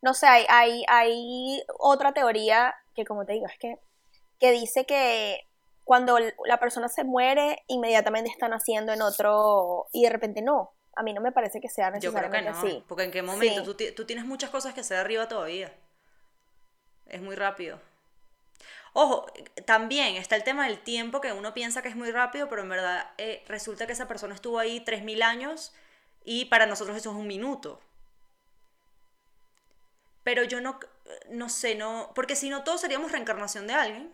No 0.00 0.14
sé, 0.14 0.26
hay, 0.26 0.46
hay, 0.48 0.84
hay 0.88 1.62
otra 1.78 2.14
teoría 2.14 2.74
que, 2.94 3.04
como 3.04 3.26
te 3.26 3.34
digo, 3.34 3.44
es 3.46 3.58
que, 3.58 3.76
que 4.40 4.52
dice 4.52 4.86
que 4.86 5.46
cuando 5.84 6.18
la 6.46 6.58
persona 6.58 6.88
se 6.88 7.04
muere, 7.04 7.62
inmediatamente 7.66 8.30
están 8.30 8.54
haciendo 8.54 8.94
en 8.94 9.02
otro, 9.02 9.86
y 9.92 10.04
de 10.04 10.08
repente 10.08 10.40
no. 10.40 10.72
A 10.96 11.02
mí 11.02 11.12
no 11.12 11.20
me 11.20 11.30
parece 11.32 11.60
que 11.60 11.68
sea 11.68 11.86
Yo 11.98 12.12
creo 12.12 12.30
que 12.30 12.40
necesariamente 12.40 12.50
no, 12.50 12.58
así. 12.58 12.84
porque 12.88 13.04
en 13.04 13.10
qué 13.10 13.22
momento 13.22 13.60
Sí. 13.60 13.64
tú, 13.64 13.74
ti- 13.74 13.92
tú 13.92 14.04
tienes 14.06 14.24
muchas 14.24 14.50
cosas 14.50 14.74
que 14.74 14.80
hacer 14.80 14.96
arriba 14.98 15.28
todavía. 15.28 15.72
Es 17.06 17.20
muy 17.22 17.36
rápido. 17.36 17.78
Ojo, 18.94 19.26
también 19.66 20.16
está 20.16 20.36
el 20.36 20.42
tema 20.44 20.66
del 20.66 20.78
tiempo 20.80 21.20
que 21.20 21.32
uno 21.32 21.52
piensa 21.52 21.82
que 21.82 21.88
es 21.90 21.96
muy 21.96 22.10
rápido, 22.10 22.48
pero 22.48 22.62
en 22.62 22.70
verdad 22.70 23.10
eh, 23.18 23.44
resulta 23.46 23.86
que 23.86 23.92
esa 23.92 24.08
persona 24.08 24.34
estuvo 24.34 24.58
ahí 24.58 24.80
3.000 24.80 25.22
años 25.22 25.74
y 26.24 26.46
para 26.46 26.64
nosotros 26.66 26.96
eso 26.96 27.10
es 27.10 27.16
un 27.16 27.26
minuto. 27.26 27.78
Pero 30.22 30.42
yo 30.44 30.60
no, 30.60 30.80
no 31.28 31.48
sé, 31.48 31.74
no, 31.74 32.10
porque 32.14 32.34
si 32.36 32.48
no 32.48 32.64
todos 32.64 32.80
seríamos 32.80 33.12
reencarnación 33.12 33.66
de 33.66 33.74
alguien, 33.74 34.12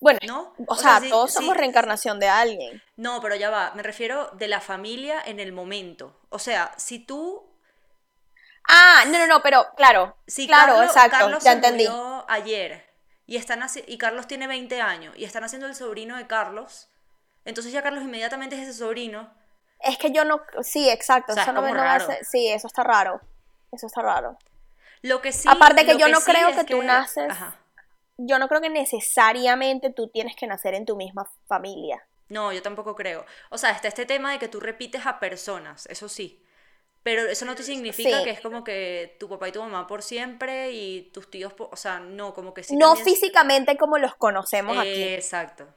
Bueno, 0.00 0.18
¿no? 0.26 0.54
o, 0.66 0.76
sea, 0.76 1.00
sí- 1.00 1.08
todos 1.08 1.30
sí- 1.30 1.36
somos 1.38 1.56
reencarnación 1.56 2.20
de 2.20 2.28
alguien. 2.28 2.82
No, 2.96 3.20
pero 3.20 3.34
ya 3.34 3.50
va, 3.50 3.72
me 3.74 3.82
refiero 3.82 4.30
de 4.34 4.46
la 4.48 4.60
familia 4.60 5.22
en 5.24 5.40
el 5.40 5.52
momento. 5.52 6.20
O 6.28 6.38
sea, 6.38 6.72
si 6.76 6.98
tú 6.98 7.44
Ah, 8.68 9.04
no, 9.06 9.18
no, 9.18 9.26
no, 9.28 9.42
pero 9.42 9.64
claro, 9.76 10.16
Si 10.26 10.46
claro, 10.48 10.72
Carlos, 10.74 10.86
exacto, 10.90 11.10
Carlos 11.18 11.44
ya 11.44 11.50
se 11.52 11.56
entendí. 11.56 11.84
murió 11.88 12.24
ayer 12.28 12.84
y, 13.24 13.36
están 13.36 13.64
y 13.86 13.96
Carlos 13.98 14.26
tiene 14.26 14.48
20 14.48 14.80
años 14.80 15.14
y 15.16 15.24
están 15.24 15.44
haciendo 15.44 15.68
el 15.68 15.74
sobrino 15.76 16.16
de 16.16 16.26
Carlos, 16.26 16.88
entonces 17.44 17.72
ya 17.72 17.82
Carlos 17.84 18.02
inmediatamente 18.02 18.56
es 18.56 18.62
ese 18.68 18.76
sobrino. 18.78 19.32
Es 19.78 19.98
que 19.98 20.10
yo 20.10 20.24
no, 20.24 20.40
sí, 20.62 20.90
exacto, 20.90 21.30
O 21.32 21.34
sea, 21.34 21.44
eso 21.44 21.52
es 21.52 21.54
no 21.54 21.62
me, 21.62 21.72
no 21.72 21.80
hace- 21.82 22.24
sí, 22.24 22.48
eso 22.48 22.66
está 22.66 22.82
raro, 22.82 23.20
eso 23.70 23.86
está 23.86 24.02
raro. 24.02 24.36
Lo 25.02 25.20
que 25.22 25.30
sí. 25.32 25.48
Aparte 25.48 25.86
que 25.86 25.96
yo 25.96 26.08
no 26.08 26.18
sí 26.20 26.32
creo 26.32 26.52
que 26.52 26.64
tú 26.64 26.82
naces- 26.82 27.30
Ajá. 27.30 27.60
Yo 28.18 28.38
no 28.38 28.48
creo 28.48 28.60
que 28.60 28.70
necesariamente 28.70 29.92
tú 29.92 30.08
tienes 30.08 30.36
que 30.36 30.46
nacer 30.46 30.74
en 30.74 30.86
tu 30.86 30.96
misma 30.96 31.28
familia. 31.46 32.06
No, 32.28 32.52
yo 32.52 32.62
tampoco 32.62 32.94
creo. 32.94 33.24
O 33.50 33.58
sea, 33.58 33.70
está 33.70 33.88
este 33.88 34.06
tema 34.06 34.32
de 34.32 34.38
que 34.38 34.48
tú 34.48 34.58
repites 34.60 35.06
a 35.06 35.20
personas, 35.20 35.86
eso 35.86 36.08
sí. 36.08 36.42
Pero 37.02 37.22
eso 37.28 37.44
no 37.44 37.54
te 37.54 37.62
significa 37.62 38.18
Sí. 38.18 38.24
que 38.24 38.30
es 38.30 38.40
como 38.40 38.64
que 38.64 39.16
tu 39.20 39.28
papá 39.28 39.48
y 39.48 39.52
tu 39.52 39.60
mamá 39.62 39.86
por 39.86 40.02
siempre 40.02 40.72
y 40.72 41.10
tus 41.12 41.30
tíos, 41.30 41.52
po- 41.52 41.68
o 41.70 41.76
sea, 41.76 42.00
no, 42.00 42.34
como 42.34 42.52
que 42.52 42.64
sí. 42.64 42.74
no 42.74 42.94
también- 42.94 43.04
físicamente 43.04 43.76
como 43.76 43.98
los 43.98 44.16
conocemos 44.16 44.76
aquí. 44.76 45.04
Exacto. 45.04 45.68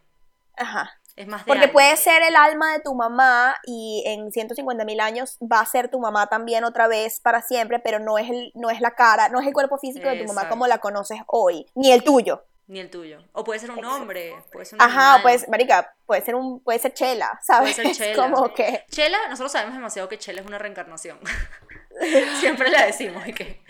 Ajá. 0.58 0.90
Es 1.20 1.28
más 1.28 1.44
de 1.44 1.48
Porque 1.50 1.64
alma. 1.66 1.74
puede 1.74 1.98
ser 1.98 2.24
el 2.24 2.36
alma 2.38 2.72
de 2.72 2.80
tu 2.80 2.96
mamá 2.96 3.54
y 3.66 4.04
en 4.06 4.32
150 4.32 4.86
mil 4.86 5.02
años 5.02 5.38
va 5.42 5.60
a 5.60 5.66
ser 5.66 5.90
tu 5.90 6.00
mamá 6.00 6.28
también 6.28 6.64
otra 6.64 6.88
vez 6.88 7.20
para 7.20 7.42
siempre, 7.42 7.80
pero 7.80 8.00
no 8.00 8.18
es, 8.18 8.30
el, 8.30 8.54
no 8.56 8.70
es 8.70 8.80
la 8.80 8.92
cara, 8.96 9.28
no 9.28 9.42
es 9.42 9.46
el 9.48 9.52
cuerpo 9.54 9.78
físico 9.78 10.08
de 10.08 10.16
tu 10.20 10.24
mamá 10.26 10.48
como 10.48 10.66
la 10.66 10.78
conoces 10.78 11.20
hoy, 11.28 11.66
ni 11.76 11.92
el 11.92 12.06
tuyo. 12.06 12.46
Ni 12.68 12.80
el 12.80 12.90
tuyo. 12.90 13.18
O 13.34 13.44
puede 13.44 13.60
ser 13.60 13.70
un 13.72 13.80
Exacto. 13.80 13.98
hombre, 14.02 14.34
puede 14.54 14.64
ser 14.66 14.76
un 14.78 14.82
Ajá, 14.82 15.20
pues, 15.22 15.50
marica, 15.50 15.94
puede 16.06 16.22
ser 16.22 16.36
un, 16.36 16.64
puede 16.64 16.80
ser 16.80 16.94
Chela, 16.94 17.38
¿sabes? 17.44 17.76
Puede 17.76 17.94
ser 17.94 18.06
Chela. 18.16 18.30
Como 18.30 18.54
que, 18.54 18.86
Chela, 18.90 19.18
nosotros 19.28 19.52
sabemos 19.52 19.76
demasiado 19.76 20.08
que 20.08 20.18
Chela 20.20 20.40
es 20.40 20.48
una 20.48 20.58
reencarnación. 20.58 21.20
Siempre 22.40 22.70
la 22.70 22.86
decimos, 22.86 23.28
y 23.28 23.34
que 23.34 23.62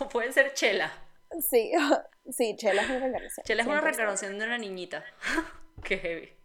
o 0.00 0.08
puede 0.10 0.30
ser 0.32 0.52
Chela. 0.52 0.92
sí, 1.40 1.72
sí, 2.30 2.54
Chela 2.56 2.82
es 2.82 2.90
una 2.90 2.98
reencarnación. 2.98 3.44
Chela 3.46 3.62
es 3.62 3.68
una 3.68 3.80
100%. 3.80 3.84
reencarnación 3.84 4.38
de 4.38 4.44
una 4.44 4.58
niñita. 4.58 5.04
Qué 5.82 5.96
heavy. 5.98 6.37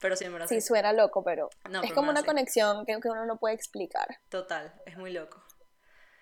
Pero 0.00 0.14
sí, 0.16 0.24
en 0.24 0.32
verdad. 0.32 0.46
Sí, 0.46 0.60
sí. 0.60 0.66
suena 0.66 0.92
loco, 0.92 1.24
pero 1.24 1.48
No, 1.70 1.78
es 1.80 1.82
pero 1.88 1.94
como 1.94 2.10
una 2.10 2.20
sí. 2.20 2.26
conexión 2.26 2.84
que, 2.84 2.98
que 3.00 3.08
uno 3.08 3.24
no 3.26 3.38
puede 3.38 3.54
explicar. 3.54 4.06
Total, 4.28 4.74
es 4.84 4.96
muy 4.96 5.12
loco. 5.12 5.42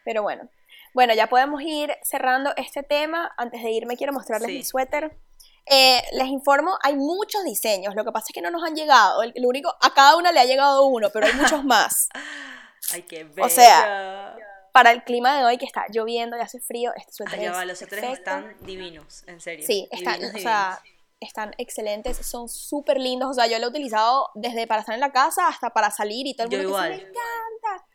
Pero 0.04 0.22
bueno. 0.22 0.48
Bueno, 0.94 1.12
ya 1.14 1.26
podemos 1.28 1.60
ir 1.62 1.92
cerrando 2.02 2.52
este 2.56 2.82
tema. 2.84 3.32
Antes 3.36 3.62
de 3.62 3.70
irme 3.70 3.96
quiero 3.96 4.12
mostrarles 4.12 4.48
Sí. 4.48 4.56
mi 4.58 4.64
suéter. 4.64 5.18
Eh, 5.66 6.02
les 6.12 6.26
informo, 6.28 6.78
hay 6.82 6.94
muchos 6.94 7.42
diseños. 7.42 7.94
Lo 7.96 8.04
que 8.04 8.12
pasa 8.12 8.26
es 8.28 8.34
que 8.34 8.42
no 8.42 8.50
nos 8.50 8.62
han 8.62 8.76
llegado. 8.76 9.22
El, 9.22 9.32
lo 9.36 9.48
único, 9.48 9.74
a 9.80 9.92
cada 9.94 10.16
una 10.16 10.30
le 10.30 10.40
ha 10.40 10.44
llegado 10.44 10.84
uno, 10.86 11.10
pero 11.12 11.26
hay 11.26 11.32
muchos 11.32 11.64
más. 11.64 12.08
Ay, 12.92 13.02
qué 13.02 13.28
O 13.40 13.48
sea. 13.48 14.36
Para 14.72 14.90
el 14.90 15.04
clima 15.04 15.36
de 15.38 15.44
hoy 15.44 15.56
que 15.56 15.64
está 15.66 15.86
lloviendo 15.88 16.36
y 16.36 16.40
hace 16.40 16.58
frío, 16.60 16.92
este 16.96 17.12
suéter 17.12 17.38
Ay, 17.38 17.44
ya 17.44 17.50
es 17.52 17.56
va, 17.56 17.64
los 17.64 17.78
suéteres 17.78 18.10
están 18.18 18.56
divinos, 18.60 19.22
en 19.28 19.40
serio. 19.40 19.64
Sí, 19.64 19.86
están, 19.92 20.14
Divinos, 20.14 20.34
o 20.34 20.38
sea, 20.40 20.82
están 21.24 21.52
excelentes, 21.58 22.16
son 22.18 22.48
súper 22.48 22.98
lindos. 22.98 23.30
O 23.30 23.34
sea, 23.34 23.46
yo 23.46 23.58
lo 23.58 23.66
he 23.66 23.68
utilizado 23.70 24.28
desde 24.34 24.66
para 24.66 24.80
estar 24.80 24.94
en 24.94 25.00
la 25.00 25.12
casa 25.12 25.48
hasta 25.48 25.70
para 25.70 25.90
salir 25.90 26.26
y 26.26 26.34
todo 26.34 26.46
el 26.46 26.50
Yo 26.52 26.58
mundo 26.58 26.68
sí, 26.68 26.84
igual. 26.84 26.90
me 26.90 26.96
encanta. 26.96 27.86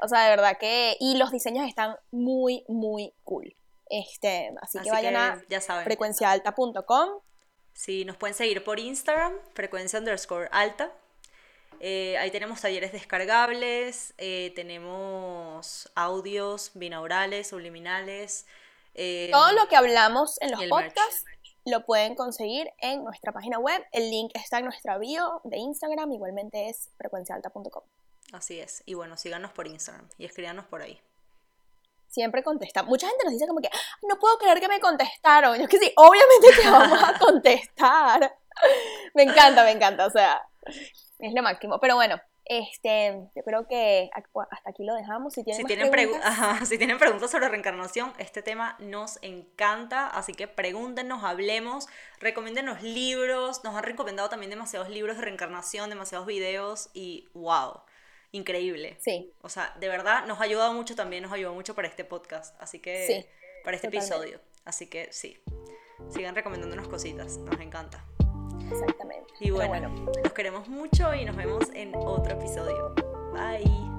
O 0.00 0.08
sea, 0.08 0.22
de 0.24 0.30
verdad 0.30 0.58
que. 0.58 0.96
Y 1.00 1.16
los 1.16 1.30
diseños 1.30 1.68
están 1.68 1.96
muy, 2.10 2.64
muy 2.68 3.12
cool. 3.24 3.54
Este, 3.90 4.52
así, 4.60 4.78
que 4.80 4.90
vayan 4.90 5.42
que 5.48 5.56
a 5.56 5.82
frecuenciaalta.com. 5.82 7.20
Sí, 7.72 8.04
nos 8.04 8.16
pueden 8.16 8.34
seguir 8.34 8.64
por 8.64 8.78
Instagram, 8.80 9.34
frecuencia 9.54 9.98
underscore 9.98 10.48
alta. 10.52 10.92
Eh, 11.80 12.18
ahí 12.18 12.30
tenemos 12.30 12.60
talleres 12.60 12.90
descargables, 12.92 14.14
eh, 14.18 14.52
tenemos 14.56 15.88
audios 15.94 16.72
binaurales, 16.74 17.48
subliminales. 17.48 18.46
eh, 18.94 19.28
Todo 19.30 19.52
lo 19.52 19.68
que 19.68 19.76
hablamos 19.76 20.40
en 20.40 20.50
los 20.50 20.60
el 20.60 20.70
merch. 20.70 20.94
Lo 21.68 21.84
pueden 21.84 22.14
conseguir 22.14 22.70
en 22.78 23.04
nuestra 23.04 23.32
página 23.32 23.58
web. 23.58 23.84
El 23.92 24.10
link 24.10 24.30
está 24.34 24.58
en 24.58 24.64
nuestra 24.64 24.98
bio 24.98 25.40
de 25.44 25.58
Instagram. 25.58 26.12
Igualmente 26.12 26.68
es 26.68 26.90
frecuenciaalta.com. 26.96 27.82
Así 28.32 28.60
es. 28.60 28.82
Y 28.86 28.94
bueno, 28.94 29.16
síganos 29.16 29.52
por 29.52 29.66
Instagram 29.66 30.08
y 30.18 30.24
escríbanos 30.26 30.66
por 30.66 30.82
ahí. 30.82 31.00
siempre 32.10 32.42
contesta. 32.42 32.82
Mucha 32.82 33.06
gente 33.06 33.24
nos 33.24 33.34
dice 33.34 33.46
como 33.46 33.60
que, 33.60 33.68
"Ah, 33.68 33.78
no 34.08 34.18
puedo 34.18 34.38
creer 34.38 34.60
que 34.60 34.68
me 34.68 34.80
contestaron. 34.80 35.58
Yo 35.60 35.68
que 35.68 35.78
sí, 35.78 35.92
obviamente 35.94 36.48
te 36.62 36.70
vamos 36.70 37.02
a 37.02 37.18
contestar. 37.18 38.34
me 39.14 39.24
encanta, 39.24 39.62
me 39.62 39.72
encanta, 39.72 40.06
o 40.06 40.10
sea, 40.10 40.40
es 41.18 41.34
lo 41.34 41.42
máximo. 41.42 41.78
Pero 41.78 41.96
bueno, 41.96 42.18
este, 42.48 43.28
yo 43.36 43.42
creo 43.44 43.66
que 43.68 44.10
hasta 44.14 44.70
aquí 44.70 44.84
lo 44.84 44.94
dejamos. 44.94 45.34
Si 45.34 45.44
tienen, 45.44 45.66
Si 45.66 45.74
pregu- 45.74 45.90
preguntas, 45.90 46.24
Ajá, 46.26 46.64
si 46.64 46.78
tienen 46.78 46.98
preguntas 46.98 47.30
sobre 47.30 47.48
reencarnación, 47.48 48.12
este 48.18 48.42
tema 48.42 48.76
nos 48.80 49.18
encanta, 49.22 50.06
así 50.08 50.32
que 50.32 50.48
pregúntenos, 50.48 51.24
hablemos, 51.24 51.86
recomiéndenos 52.20 52.82
libros, 52.82 53.62
nos 53.64 53.74
han 53.74 53.84
recomendado 53.84 54.28
también 54.28 54.50
demasiados 54.50 54.88
libros 54.88 55.16
de 55.16 55.22
reencarnación, 55.24 55.90
demasiados 55.90 56.26
videos 56.26 56.90
y 56.94 57.28
wow, 57.34 57.80
increíble. 58.32 58.96
sí, 59.00 59.32
O 59.42 59.48
sea, 59.48 59.74
de 59.78 59.88
verdad 59.88 60.26
nos 60.26 60.40
ha 60.40 60.44
ayudado 60.44 60.72
mucho 60.72 60.94
también, 60.96 61.22
nos 61.22 61.32
ayudó 61.32 61.54
mucho 61.54 61.74
para 61.74 61.88
este 61.88 62.04
podcast, 62.04 62.54
así 62.60 62.78
que 62.78 63.06
Sí, 63.06 63.26
para 63.64 63.76
este 63.76 63.88
totalmente. 63.88 64.14
episodio. 64.14 64.40
Así 64.64 64.86
que 64.86 65.08
sí, 65.12 65.38
sigan 66.10 66.34
recomendándonos 66.34 66.88
cositas, 66.88 67.38
nos 67.38 67.58
encanta. 67.60 68.04
Exactamente. 68.70 69.34
Y 69.40 69.50
Pero 69.50 69.68
bueno, 69.68 69.88
nos 70.22 70.32
queremos 70.32 70.68
mucho 70.68 71.14
y 71.14 71.24
nos 71.24 71.36
vemos 71.36 71.64
en 71.74 71.92
otro 71.94 72.32
episodio. 72.32 72.94
Bye. 73.32 73.97